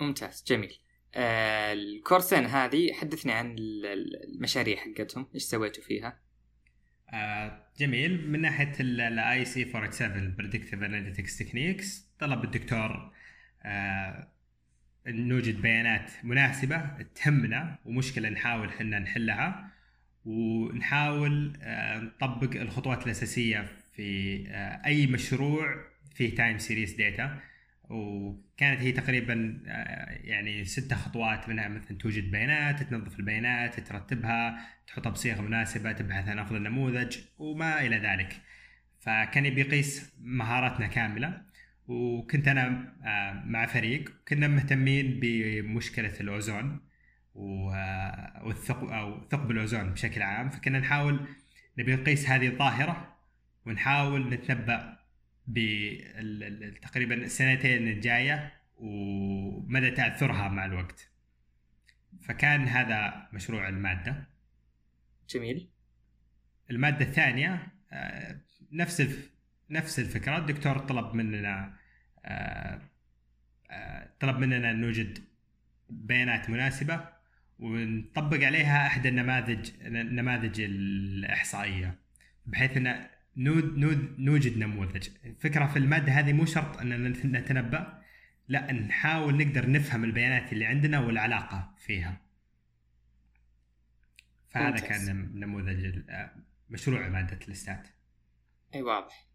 ممتاز 0.00 0.44
جميل. 0.46 0.78
آه 1.14 1.72
ال 1.72 1.80
course 1.80 2.30
ين 2.30 2.46
هذه 2.46 2.92
حدثني 2.92 3.32
عن 3.32 3.56
المشاريع 3.58 4.76
حقتهم 4.76 5.26
إيش 5.34 5.42
سويتوا 5.42 5.82
فيها؟ 5.82 6.27
آه 7.10 7.62
جميل. 7.78 8.30
من 8.30 8.40
ناحية 8.40 8.72
ال 8.80 9.44
ISE 9.44 9.62
487 9.62 10.34
predictive 10.36 10.74
analytics 10.82 11.38
techniques 11.38 12.06
طلب 12.18 12.44
الدكتور 12.44 13.12
آه 13.62 14.28
نوجد 15.06 15.62
بيانات 15.62 16.10
مناسبة 16.24 16.78
تهمنا 17.14 17.78
ومشكلة 17.84 18.28
نحاول 18.28 18.68
إحنا 18.68 18.98
نحلها 18.98 19.70
ونحاول 20.24 21.52
آه 21.62 21.98
نطبق 22.00 22.60
الخطوات 22.60 23.06
الأساسية 23.06 23.68
في 23.96 24.44
أي 24.86 25.06
مشروع 25.06 25.76
فيه 26.14 26.34
time 26.34 26.58
series 26.58 26.94
data 26.94 27.40
وكانت 27.90 28.80
هي 28.80 28.92
تقريبا 28.92 29.62
آه، 29.66 30.10
يعني 30.10 30.64
ستة 30.64 30.96
خطوات 30.96 31.48
منها 31.48 31.68
مثلا 31.68 31.98
توجد 31.98 32.30
بيانات 32.30 32.82
تنظف 32.82 33.18
البيانات 33.18 33.80
ترتبها 33.80 34.58
تحطها 34.86 35.10
بصيغة 35.10 35.40
مناسبة 35.40 35.92
تبحث 35.92 36.28
عن 36.28 36.38
افضل 36.38 36.62
نموذج 36.62 37.18
وما 37.38 37.80
إلى 37.80 37.96
ذلك. 37.96 38.40
فكان 39.00 39.46
يبي 39.46 39.60
يقيس 39.60 40.12
مهاراتنا 40.20 40.86
كاملة. 40.86 41.42
وكنت 41.88 42.48
أنا 42.48 42.94
آه، 43.04 43.42
مع 43.46 43.66
فريق 43.66 44.12
كنا 44.28 44.48
مهتمين 44.48 45.20
بمشكلة 45.20 46.20
الأوزون 46.20 46.80
آه، 47.36 48.42
والثقب 48.44 48.88
أو 48.88 49.28
ثقب 49.30 49.50
الأوزون 49.50 49.90
بشكل 49.90 50.22
عام. 50.22 50.50
فكنا 50.50 50.78
نحاول 50.78 51.28
نبي 51.78 51.94
نقيس 51.94 52.28
هذه 52.28 52.48
الظاهرة 52.48 53.16
ونحاول 53.66 54.30
نتنبأ 54.30 54.97
تقريبا 56.82 57.14
السنتين 57.14 57.88
الجاية 57.88 58.52
ومدى 58.76 59.90
تأثرها 59.90 60.48
مع 60.48 60.64
الوقت. 60.64 61.10
فكان 62.20 62.60
هذا 62.60 63.28
مشروع 63.32 63.68
المادة. 63.68 64.26
جميل. 65.28 65.68
المادة 66.70 67.04
الثانية 67.04 67.72
آه، 67.92 68.40
نفس 68.72 69.28
نفس 69.70 69.98
الفكرة. 69.98 70.36
الدكتور 70.38 70.78
طلب 70.78 71.14
مننا 71.14 71.76
آه، 72.24 72.80
آه، 73.70 74.10
طلب 74.20 74.38
مننا 74.38 74.70
ان 74.70 74.80
نوجد 74.80 75.18
بيانات 75.90 76.50
مناسبة 76.50 77.08
ونطبق 77.58 78.44
عليها 78.44 78.86
احد 78.86 79.06
النماذج 79.06 79.70
النماذج 79.80 80.60
الإحصائية 80.60 81.98
بحيث 82.46 82.76
إن 82.76 83.08
نوجد 83.38 84.58
نموذج. 84.58 85.08
الفكرة 85.24 85.66
في 85.66 85.78
المادة 85.78 86.12
هذه 86.12 86.32
مو 86.32 86.44
شرط 86.44 86.76
أن 86.76 87.12
نتنبأ 87.12 88.02
لا 88.48 88.72
نحاول 88.72 89.36
نقدر 89.36 89.70
نفهم 89.70 90.04
البيانات 90.04 90.52
اللي 90.52 90.64
عندنا 90.64 91.00
والعلاقة 91.00 91.74
فيها. 91.78 92.20
فهذا 94.48 94.70
ممتاز. 94.70 95.08
كان 95.08 95.30
نموذج 95.34 96.02
مشروع 96.70 97.08
مادة 97.08 97.38
الاستات 97.46 97.88
أي 98.74 98.82
واضح. 98.82 99.28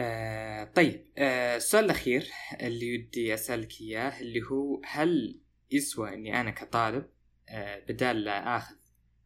آه 0.00 0.64
طيب. 0.64 1.04
آه 1.18 1.56
السؤال 1.56 1.84
الأخير 1.84 2.26
اللي 2.60 2.98
ودي 2.98 3.34
أسألك 3.34 3.80
إياه 3.80 4.20
اللي 4.20 4.42
هو 4.42 4.82
هل 4.84 5.40
يسوى 5.70 6.14
إني 6.14 6.40
أنا 6.40 6.50
كطالب 6.50 7.06
آه 7.48 7.80
بدال 7.88 8.24
لا 8.24 8.56
أخذ 8.56 8.74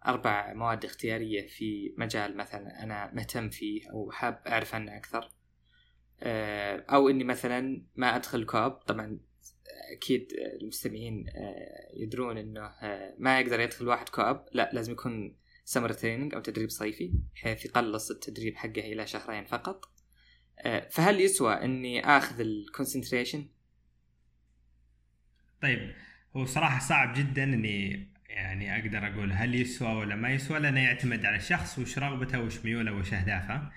أربع 0.07 0.53
مواد 0.53 0.85
اختيارية 0.85 1.47
في 1.47 1.95
مجال 1.99 2.37
مثلا 2.37 2.83
أنا 2.83 3.11
مهتم 3.15 3.51
فيه 3.51 3.91
أو 3.91 4.11
حاب 4.11 4.43
أعرف 4.47 4.75
عنه 4.75 4.97
أكثر. 4.97 5.31
آه، 6.23 6.85
أو 6.91 7.09
إني 7.09 7.25
مثلا 7.25 7.83
ما 7.97 8.17
أدخل 8.17 8.45
كوب. 8.45 8.73
طبعا 8.73 9.19
أكيد 9.97 10.33
المستمعين 10.63 11.27
آه، 11.29 12.03
يدرون 12.03 12.39
إنه 12.39 12.67
آه، 12.67 13.15
ما 13.19 13.41
يقدر 13.41 13.61
يدخل 13.61 13.89
واحد 13.89 14.09
co-op. 14.09 14.37
لا 14.53 14.71
لازم 14.73 14.93
يكون 14.93 15.37
summer 15.65 15.93
training 15.93 16.35
أو 16.35 16.41
تدريب 16.41 16.71
صيفي 16.71 17.13
بحيث 17.35 17.65
يقلص 17.65 18.11
التدريب 18.11 18.57
حقه 18.57 18.93
إلى 18.93 19.07
شهرين 19.07 19.45
فقط. 19.45 19.91
فهل 20.91 21.21
يسوى 21.21 21.53
إني 21.53 22.07
آخذ 22.07 22.41
ال 22.41 22.48
concentration؟ 22.48 23.49
طيب 25.63 25.95
هو 26.37 26.45
صراحة 26.45 26.79
صعب 26.89 27.15
جدا 27.17 27.45
إني 27.45 28.14
يعني 28.35 28.79
أقدر 28.79 29.07
أقول 29.07 29.33
هل 29.33 29.55
يسوى 29.55 29.95
ولا 29.95 30.17
ما 30.17 30.31
يسوى 30.31 30.59
لأنه 30.59 30.81
يعتمد 30.81 31.25
على 31.25 31.37
الشخص 31.37 31.79
وش 31.79 31.99
رغبته 31.99 32.41
وش 32.41 32.65
ميوله 32.65 32.93
وش 32.93 33.15
أهدافه. 33.15 33.73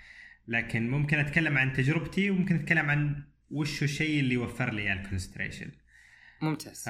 لكن 0.47 0.89
ممكن 0.89 1.19
أتكلم 1.19 1.57
عن 1.57 1.73
تجربتي 1.73 2.29
وممكن 2.29 2.55
أتكلم 2.55 2.89
عن 2.89 3.23
وش 3.51 3.83
الشيء 3.83 4.19
اللي 4.19 4.37
وفر 4.37 4.73
لي 4.73 4.93
ال 4.93 4.99
concentration 4.99 5.71
ممتاز. 6.41 6.83
ف 6.83 6.87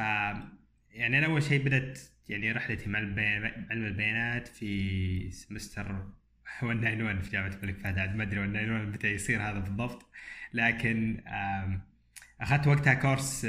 يعني 0.91 1.17
أنا 1.17 1.25
أول 1.25 1.43
شيء 1.43 1.65
بدأت 1.65 1.99
يعني 2.29 2.51
رحلتي 2.51 2.89
مع 2.89 2.99
علم 2.99 3.85
البيانات 3.85 4.47
في 4.47 5.31
semester 5.31 6.05
191 6.61 7.21
في 7.21 7.31
جامعة 7.31 7.47
الملك 7.47 7.77
فهد. 7.77 7.99
عاد 7.99 8.15
ما 8.15 8.23
أدري 8.23 8.39
191 8.39 8.91
متى 8.91 9.07
يصير 9.07 9.41
هذا 9.41 9.59
بالضبط. 9.59 10.09
لكن 10.53 11.23
أخذت 12.41 12.67
وقتها 12.67 12.93
course 12.93 13.47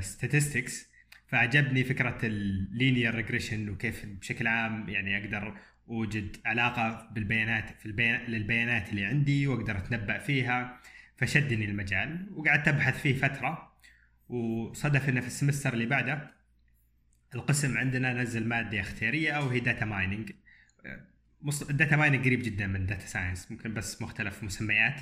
statistics 0.00 0.93
فعجبني 1.34 1.84
فكرة 1.84 2.18
ال 2.22 2.35
linear 2.35 3.14
regression 3.14 3.68
وكيف 3.68 4.06
بشكل 4.06 4.46
عام 4.46 4.88
يعني 4.88 5.24
أقدر 5.24 5.58
أوجد 5.88 6.36
علاقة 6.44 7.08
بالبيانات 7.12 7.70
في 7.70 7.86
البيان 7.86 8.20
للبيانات 8.20 8.88
اللي 8.88 9.04
عندي 9.04 9.46
وأقدر 9.46 9.78
أتنبأ 9.78 10.18
فيها 10.18 10.80
فشدني 11.16 11.64
المجال 11.64 12.26
وقعدت 12.30 12.68
أبحث 12.68 13.00
فيه 13.00 13.14
فترة 13.14 13.72
وصدف 14.28 15.08
إنه 15.08 15.20
في 15.20 15.26
ال 15.26 15.31
semester 15.31 15.72
اللي 15.72 15.86
بعده 15.86 16.30
القسم 17.34 17.78
عندنا 17.78 18.12
نزل 18.12 18.46
مادة 18.46 18.80
اختيارية 18.80 19.32
أو 19.32 19.48
هي 19.48 19.60
data 19.60 19.84
mining 19.84 20.32
ال 21.70 21.75
data 21.75 21.96
mining 21.96 22.24
قريب 22.24 22.42
جدا 22.42 22.66
من 22.66 22.86
data 22.86 23.06
science 23.06 23.50
ممكن 23.50 23.74
بس 23.74 24.02
مختلف 24.02 24.42
مسميات. 24.42 25.00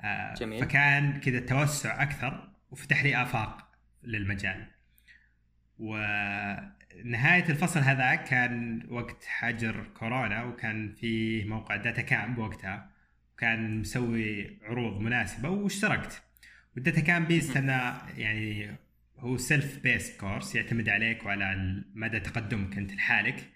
آه، 0.00 0.34
جميل. 0.34 0.60
فكان 0.60 1.20
كذا 1.20 1.40
توسع 1.40 2.02
أكثر 2.02 2.50
وفتح 2.70 3.04
لي 3.04 3.22
آفاق 3.22 3.68
للمجال. 4.02 4.77
ونهاية 5.78 7.48
الفصل 7.48 7.80
هذا 7.80 8.14
كان 8.14 8.86
وقت 8.90 9.24
حجر 9.24 9.84
كورونا 9.94 10.44
وكان 10.44 10.92
في 10.92 11.44
موقع 11.44 11.76
DataCamp 11.76 12.38
وقتها. 12.38 12.90
وكان 13.34 13.80
مسوي 13.80 14.58
عروض 14.62 15.00
مناسبة 15.00 15.48
واشتركت. 15.48 16.22
وال 16.74 17.00
DataCamp 17.00 17.28
based 17.28 17.56
أنا 17.56 18.08
يعني 18.16 18.76
هو 19.18 19.36
self-paced 19.36 20.20
course 20.20 20.54
يعتمد 20.54 20.88
عليك 20.88 21.26
وعلى 21.26 21.82
مدى 21.94 22.20
تقدمك 22.20 22.78
أنت 22.78 22.94
لحالك. 22.94 23.50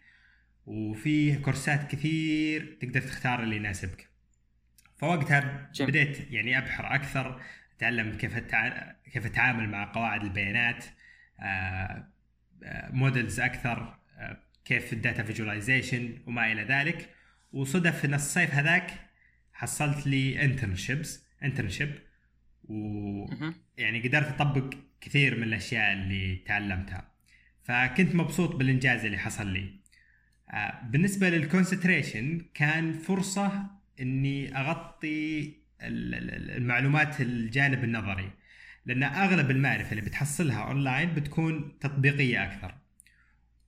وفي 0.67 1.37
كورسات 1.37 1.91
كثير 1.91 2.79
تقدر 2.81 3.01
تختار 3.01 3.43
اللي 3.43 3.57
يناسبك. 3.57 4.09
فوقتها 4.97 5.71
جميل. 5.75 5.91
بديت 5.91 6.31
يعني 6.31 6.59
أبحر 6.59 6.95
أكثر 6.95 7.43
أتعلم 7.77 8.13
كيف. 8.13 8.39
كيف 9.13 9.27
أتعامل 9.27 9.69
مع 9.69 9.93
قواعد 9.93 10.23
البيانات. 10.23 10.85
models 12.91 13.41
أكثر 13.41 13.99
آه، 14.19 14.39
كيف 14.65 14.93
ال 14.93 14.99
data 14.99 15.23
visualization 15.23 16.19
وما 16.27 16.53
إلى 16.53 16.63
ذلك. 16.63 17.11
وصدف 17.53 18.05
ان 18.05 18.15
الصيف 18.15 18.55
هذاك 18.55 18.91
حصلت 19.53 20.07
لي 20.07 20.45
internships 20.45 21.27
internship 21.43 21.95
ويعني 22.65 24.09
قدرت 24.09 24.29
أطبق 24.41 24.75
كثير 25.01 25.37
من 25.37 25.43
الأشياء 25.43 25.93
اللي 25.93 26.37
تعلمتها. 26.37 27.13
فكنت 27.63 28.15
مبسوط 28.15 28.57
بالإنجاز 28.57 29.05
اللي 29.05 29.19
حصل 29.19 29.47
لي. 29.47 29.83
آه، 30.51 30.83
بالنسبة 30.91 31.29
لل 31.29 31.44
concentration 31.44 32.47
كان 32.55 32.93
فرصة 32.93 33.71
إني 34.01 34.57
أغطي 34.59 35.55
المعلومات 35.83 37.21
الجانب 37.21 37.85
النظري. 37.85 38.31
لأن 38.87 39.03
أغلب 39.03 39.51
المعرفة 39.51 39.91
اللي 39.91 40.03
بتحصلها 40.03 40.63
اونلاين 40.65 41.15
بتكون 41.15 41.79
تطبيقية 41.81 42.45
أكثر. 42.45 42.75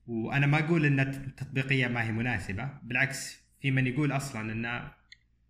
وأنا 0.07 0.47
ما 0.47 0.59
أقول 0.59 0.87
إن 0.87 1.01
التطبيقية 1.01 1.87
ما 1.87 2.03
هي 2.03 2.13
مناسبة 2.13 2.71
بالعكس 2.83 3.41
في 3.61 3.71
من 3.71 3.87
يقول 3.87 4.13
أصلا 4.13 4.53
إن 4.53 4.89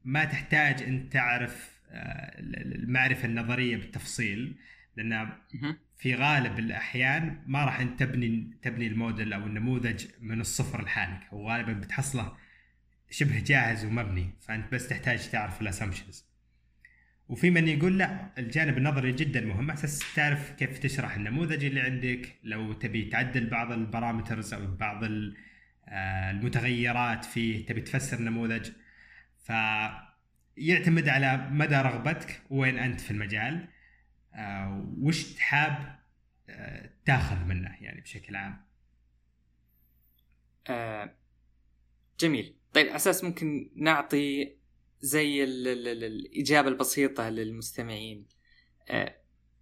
ما 0.05 0.24
تحتاج 0.24 0.83
إن 0.83 1.09
تعرف 1.11 1.74
آه، 1.90 2.35
المعرفة 2.38 3.29
النظرية 3.29 3.77
بالتفصيل 3.77 4.57
لأن 4.96 5.29
في 5.98 6.14
غالب 6.14 6.59
الأحيان 6.59 7.42
ما 7.46 7.64
راح 7.64 7.81
انت 7.81 8.00
تبني 8.00 8.50
تبني 8.62 8.87
الموديل 8.87 9.33
أو 9.33 9.46
النموذج 9.46 10.07
من 10.20 10.40
الصفر 10.40 10.85
لحالك. 10.85 11.20
هو 11.31 11.50
غالبا 11.50 11.72
بتحصله 11.72 12.37
شبه 13.11 13.40
جاهز 13.40 13.85
ومبني 13.85 14.31
فأنت 14.40 14.74
بس 14.74 14.88
تحتاج 14.88 15.31
تعرف 15.31 15.62
ال 15.62 15.68
assumptions 15.68 16.34
وفي 17.28 17.50
من 17.50 17.68
يقول 17.68 17.98
لا 17.98 18.30
الجانب 18.38 18.78
النظري 18.78 19.12
جدا 19.12 19.40
مهم. 19.40 19.70
أساس 19.70 20.14
تعرف 20.14 20.50
كيف 20.50 20.78
تشرح 20.78 21.16
النموذج 21.16 21.64
اللي 21.64 21.80
عندك. 21.80 22.38
لو 22.42 22.72
تبي 22.72 23.04
تعدل 23.04 23.50
بعض 23.50 23.72
ال 23.72 23.80
parameters 23.80 24.55
أو 24.54 24.66
بعض 24.66 25.04
آه، 25.88 26.30
المتغيرات 26.30 27.24
فيه 27.24 27.66
تبي 27.66 27.80
تفسر 27.80 28.20
نموذج. 28.20 28.70
فيعتمد 29.38 31.08
على 31.08 31.48
مدى 31.50 31.76
رغبتك 31.76 32.42
وين 32.50 32.78
أنت 32.78 33.00
في 33.00 33.10
المجال 33.10 33.68
آه، 34.34 34.94
وش 35.00 35.38
حاب 35.38 35.98
آه، 36.48 36.90
تاخذ 37.04 37.44
منه 37.44 37.76
يعني 37.80 38.00
بشكل 38.00 38.37
عام. 38.37 38.64
جميل. 42.20 42.56
طيب 42.72 42.87
أساس 42.87 43.24
ممكن 43.24 43.70
نعطي 43.76 44.56
زي 45.05 45.45
ال 45.45 45.69
ال 45.69 45.88
ال 45.88 46.05
الإجابة 46.05 46.69
البسيطة 46.69 47.29
للمستمعين. 47.29 48.27
آه، 48.88 49.14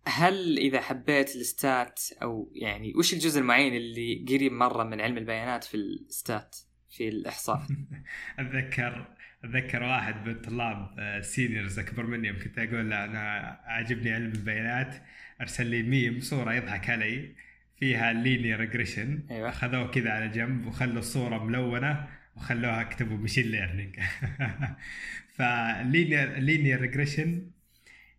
هل 0.07 0.59
إذا 0.59 0.81
حبيت 0.81 1.37
الستات 1.37 2.01
أو 2.23 2.53
يعني 2.55 2.93
وش 2.97 3.13
الجزء 3.13 3.41
المعين 3.41 3.77
اللي 3.77 4.25
قريب 4.29 4.53
مرة 4.53 4.85
من 4.85 5.01
علم 5.01 5.19
البيانات 5.19 5.65
في 5.65 5.77
الستات 5.77 6.57
في 6.91 7.09
الإحصاء؟ 7.09 7.67
أتذكر 8.39 9.17
أتذكر 9.45 9.83
واحد 9.83 10.27
من 10.27 10.33
الطلاب 10.33 10.97
seniors 11.23 11.79
أكبر 11.79 12.07
مني 12.07 12.33
كنت 12.33 12.59
أقول 12.59 12.91
له 12.91 13.05
أنا 13.05 13.21
عاجبني 13.65 14.13
علم 14.13 14.33
البيانات 14.33 14.95
أرسل 15.41 15.67
لي 15.67 15.83
ميم 15.83 16.21
صورة 16.21 16.55
يضحك 16.55 16.91
علي 16.91 17.35
فيها 17.77 18.13
linear 18.13 18.61
regression 18.61 19.27
أيوة. 19.31 19.49
أخذوه 19.49 19.91
كذا 19.91 20.11
على 20.11 20.29
جنب 20.29 20.67
وخلوا 20.67 20.99
الصورة 20.99 21.45
ملونة. 21.45 22.09
وخلوها 22.37 22.81
اكتبوا 22.81 23.17
machine 23.17 23.47
learning 23.47 24.01
ف 25.37 25.51
linear 25.51 26.39
linear 26.39 26.81
regression 26.81 27.51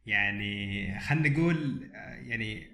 يعني 0.05 0.99
خلينا 0.99 1.29
نقول 1.29 1.89
يعني 2.27 2.67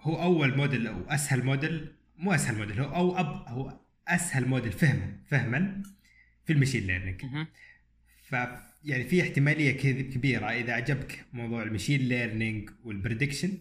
هو 0.00 0.22
أول 0.22 0.56
موديل 0.56 0.86
أو 0.86 1.04
أسهل 1.08 1.44
موديل 1.44 1.92
مو 2.16 2.34
أسهل 2.34 2.58
موديل 2.58 2.80
هو 2.80 2.94
أو 2.96 3.18
أب 3.18 3.48
هو 3.48 3.80
أسهل 4.08 4.48
موديل 4.48 4.72
فهما 4.72 5.18
فهما 5.26 5.82
في 6.44 6.52
ال 6.52 6.56
machine 6.56 6.86
learning 6.86 7.46
ف 8.22 8.34
يعني 8.84 9.04
في 9.04 9.22
احتمالية 9.22 9.72
كبيرة 10.02 10.46
إذا 10.46 10.72
عجبك 10.72 11.26
موضوع 11.32 11.62
ال 11.62 11.67
machine 11.67 12.00
learning 12.00 12.70
وال 12.84 12.96
prediction 12.96 13.58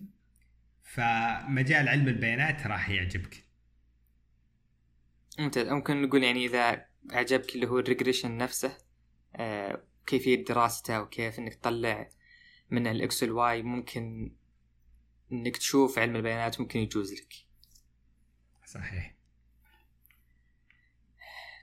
فمجال 0.83 1.87
علم 1.87 2.07
البيانات 2.07 2.67
راح 2.67 2.89
يعجبك. 2.89 3.43
ممتاز. 5.39 5.67
ممكن 5.67 6.01
نقول 6.01 6.23
يعني 6.23 6.45
إذا 6.45 6.85
عجبك 7.11 7.55
اللي 7.55 7.67
هو 7.67 7.79
ال 7.79 7.85
regression 7.85 8.37
نفسه 8.37 8.77
آه 9.35 9.83
كيفية 10.07 10.45
دراسته 10.45 11.01
وكيف 11.01 11.39
إنك 11.39 11.53
تطلع 11.53 12.09
من 12.69 12.87
ال 12.87 13.05
X 13.05 13.23
وال 13.23 13.49
Y 13.49 13.61
ممكن 13.61 14.31
إنك 15.31 15.57
تشوف 15.57 15.99
علم 15.99 16.15
البيانات 16.15 16.61
ممكن 16.61 16.79
يجوز 16.79 17.13
لك. 17.13 17.33
صحيح. 18.65 19.15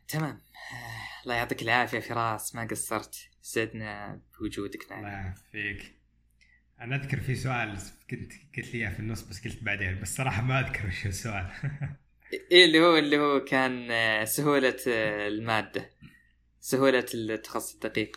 تمام. 0.08 0.40
آه 0.72 1.22
الله 1.22 1.34
يعطيك 1.34 1.62
العافية 1.62 2.00
فراس 2.00 2.54
ما 2.54 2.64
قصرت. 2.64 3.30
سعدنا 3.42 4.20
بوجودك 4.38 4.90
معنا 4.90 5.08
الله 5.08 5.18
يعافيك. 5.18 5.94
أنا 6.80 6.96
أذكر 6.96 7.20
في 7.20 7.34
سؤال 7.34 7.78
كنت 8.10 8.32
قلت 8.56 8.74
لي 8.74 8.90
في 8.90 9.00
النص 9.00 9.22
بس 9.22 9.44
قلت 9.44 9.62
بعدين 9.62 10.00
بس 10.00 10.16
صراحة 10.16 10.42
ما 10.42 10.60
أذكر 10.60 10.86
وش 10.86 11.06
السؤال. 11.06 11.50
إيه 12.32 12.64
اللي 12.64 12.80
هو 12.80 12.96
اللي 12.96 13.18
هو 13.18 13.44
كان 13.44 13.90
آه، 13.90 14.24
سهولة 14.24 14.76
آه، 14.88 15.28
المادة. 15.28 15.90
سهولة 16.60 17.06
التخصص 17.14 17.74
الدقيق. 17.74 18.16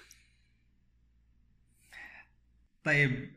طيب 2.83 3.29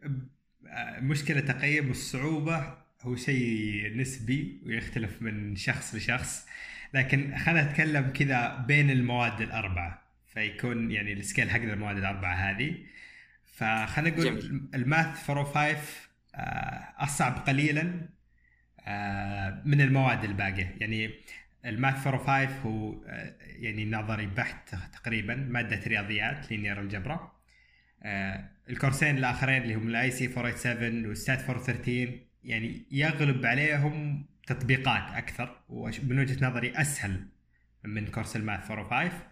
آه، 0.67 1.01
مشكلة 1.01 1.41
تقييم 1.41 1.91
الصعوبة 1.91 2.79
هو 3.03 3.17
شيء 3.17 3.97
نسبي 3.97 4.63
ويختلف 4.67 5.23
من 5.23 5.57
شخص 5.57 5.95
لشخص. 5.95 6.47
لكن 6.95 7.37
خلينا 7.39 7.71
نتكلم 7.71 8.11
كذا 8.13 8.65
بين 8.69 8.91
المواد 8.91 9.41
الأربعة. 9.41 10.03
فيكون 10.27 10.91
يعني 10.91 11.13
ال 11.13 11.19
scale 11.19 11.51
حق 11.51 11.61
المواد 11.61 11.97
الأربعة 11.97 12.35
هذه. 12.35 12.77
فخلينا 13.55 14.17
نقول. 14.17 14.69
ال 14.75 14.86
Math 14.86 15.31
405 15.31 16.07
أصعب 16.99 17.47
قليلا. 17.47 18.09
من 19.65 19.81
المواد 19.81 20.25
الباقية. 20.25 20.77
يعني 20.81 21.11
ال 21.65 21.73
Math 21.73 22.07
405 22.07 22.61
هو 22.63 23.05
آه، 23.07 23.35
يعني 23.41 23.91
نظري 23.91 24.27
بحت 24.27 24.75
تقريبا 24.93 25.35
مادة 25.35 25.81
رياضيات 25.87 26.51
linear 26.51 26.81
algebra. 26.81 27.33
آه، 28.03 28.51
الكورسين 28.69 29.19
الآخرين 29.19 29.63
اللي 29.63 29.75
هم 29.75 29.89
ال 29.89 30.11
ICS 30.11 30.27
487 30.27 31.07
وال 31.07 31.17
Stat 31.17 31.39
413 31.51 32.19
يعني 32.45 32.83
يغلب 32.91 33.47
عليهم 33.47 34.27
تطبيقات 34.47 35.13
أكثر 35.15 35.61
ومن 35.69 36.19
وجهة 36.19 36.49
نظري 36.49 36.73
أسهل 36.77 37.27
من 37.85 38.07
كورس 38.07 38.37
ال 38.37 38.43
Math 38.43 38.71
405 38.71 39.27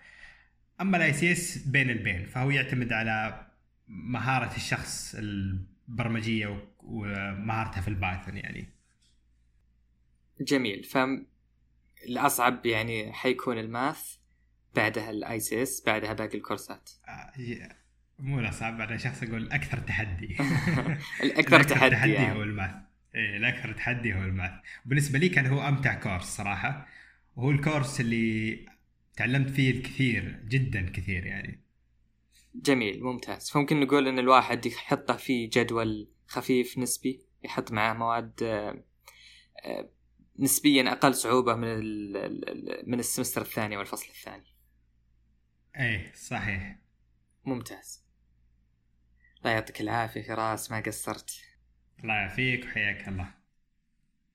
أما 0.80 0.96
ال 0.96 1.12
ICS 1.12 1.58
بين 1.68 1.90
البين 1.90 2.26
فهو 2.26 2.50
يعتمد 2.50 2.92
على 2.92 3.46
مهارة 3.88 4.56
الشخص 4.56 5.14
البرمجية 5.14 6.62
ومهارته 6.82 7.80
في 7.80 7.88
ال 7.88 7.95
Python 7.95 8.36
يعني. 8.36 8.73
جميل. 10.44 10.84
ف 10.84 10.98
الأصعب 12.06 12.66
يعني 12.66 13.12
حيكون 13.12 13.58
ال 13.58 13.70
Math 13.70 14.16
بعدها 14.74 15.10
ال 15.10 15.40
ICS 15.40 15.82
بعدها 15.86 16.12
باقي 16.12 16.38
الكورسات. 16.38 16.90
آه 17.08 17.32
مو 18.18 18.40
الأصعب 18.40 18.80
أنا 18.80 18.96
شخص 18.96 19.22
أقول 19.22 19.52
أكثر 19.52 19.78
تحدي. 19.78 20.36
الأكثر 21.22 21.62
تحدي, 21.62 21.90
تحدي 21.90 22.12
يعني. 22.12 22.38
هو 22.38 22.42
ال 22.42 22.47
Math. 22.47 22.74
إيه 23.14 23.36
الأكثر 23.36 23.72
تحدي 23.72 24.14
هو 24.14 24.22
ال 24.22 24.27
Math. 24.27 24.52
بالنسبة 24.84 25.18
لي 25.18 25.28
كان 25.28 25.46
هو 25.46 25.68
أمتع 25.68 25.94
كورس 25.94 26.24
صراحة. 26.24 26.88
وهو 27.36 27.50
الكورس 27.50 28.00
اللي 28.00 28.66
تعلمت 29.16 29.50
فيه 29.50 29.70
الكثير 29.70 30.40
جدا 30.48 30.90
كثير 30.90 31.26
يعني. 31.26 31.60
جميل 32.54 33.02
ممتاز. 33.02 33.50
فممكن 33.50 33.80
نقول 33.80 34.08
إن 34.08 34.18
الواحد 34.18 34.66
يحطه 34.66 35.16
في 35.16 35.46
جدول 35.46 36.08
خفيف 36.26 36.78
نسبي 36.78 37.20
يحط 37.44 37.72
معاه 37.72 37.94
مواد 37.94 38.42
آه، 38.42 38.84
آه، 39.64 39.90
نسبيا 40.38 40.92
أقل 40.92 41.14
صعوبة 41.14 41.54
من 41.54 42.12
من 42.90 43.00
ال 43.00 43.05
semester 43.05 43.42
الثاني 43.42 43.76
والفصل 43.76 44.08
الثاني. 44.08 44.56
إيه 45.76 46.12
صحيح. 46.14 46.78
ممتاز. 47.44 48.04
الله 49.38 49.50
يعطيك 49.50 49.80
العافية 49.80 50.22
فراس 50.22 50.70
ما 50.70 50.80
قصرت. 50.80 51.30
الله 52.00 52.14
يعافيك 52.14 52.64
وحياك 52.64 53.08
الله. 53.08 53.34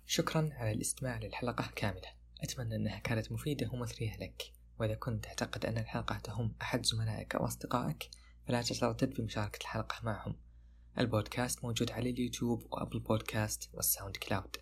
شكرا 0.06 0.50
على 0.54 0.72
الاستماع 0.72 1.20
للحلقة 1.20 1.72
كاملة. 1.76 2.14
أتمنى 2.44 2.76
أنها 2.76 3.00
كانت 3.00 3.32
مفيدة 3.32 3.70
ومثرية 3.74 4.18
لك. 4.18 4.54
وإذا 4.80 4.96
كنت 4.96 5.26
تعتقد 5.26 5.66
أن 5.66 5.78
الحلقة 5.78 6.18
تهم 6.18 6.56
أحد 6.62 6.86
زملائك 6.86 7.36
أو 7.36 7.46
أصدقائك 7.46 8.10
فلا 8.48 8.62
تتردد 8.62 9.14
بمشاركه 9.14 9.62
الحلقة 9.62 9.96
معهم. 10.04 10.36
البودكاست 11.00 11.64
موجود 11.64 11.92
على 11.92 12.10
ال 12.10 12.17
YouTube 12.17 12.68
و 12.72 12.77
Apple 12.77 13.00
Podcasts 13.00 13.56
وال 13.56 13.70
SoundCloud. 13.74 14.58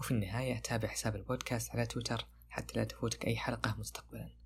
وفي 0.00 0.10
النهاية 0.10 0.58
تابع 0.58 0.88
حساب 0.88 1.16
البودكاست 1.16 1.70
على 1.70 1.86
تويتر 1.86 2.26
حتى 2.48 2.78
لا 2.78 2.84
تفوتك 2.84 3.26
أي 3.26 3.36
حلقة 3.36 3.76
مستقبلا. 3.78 4.39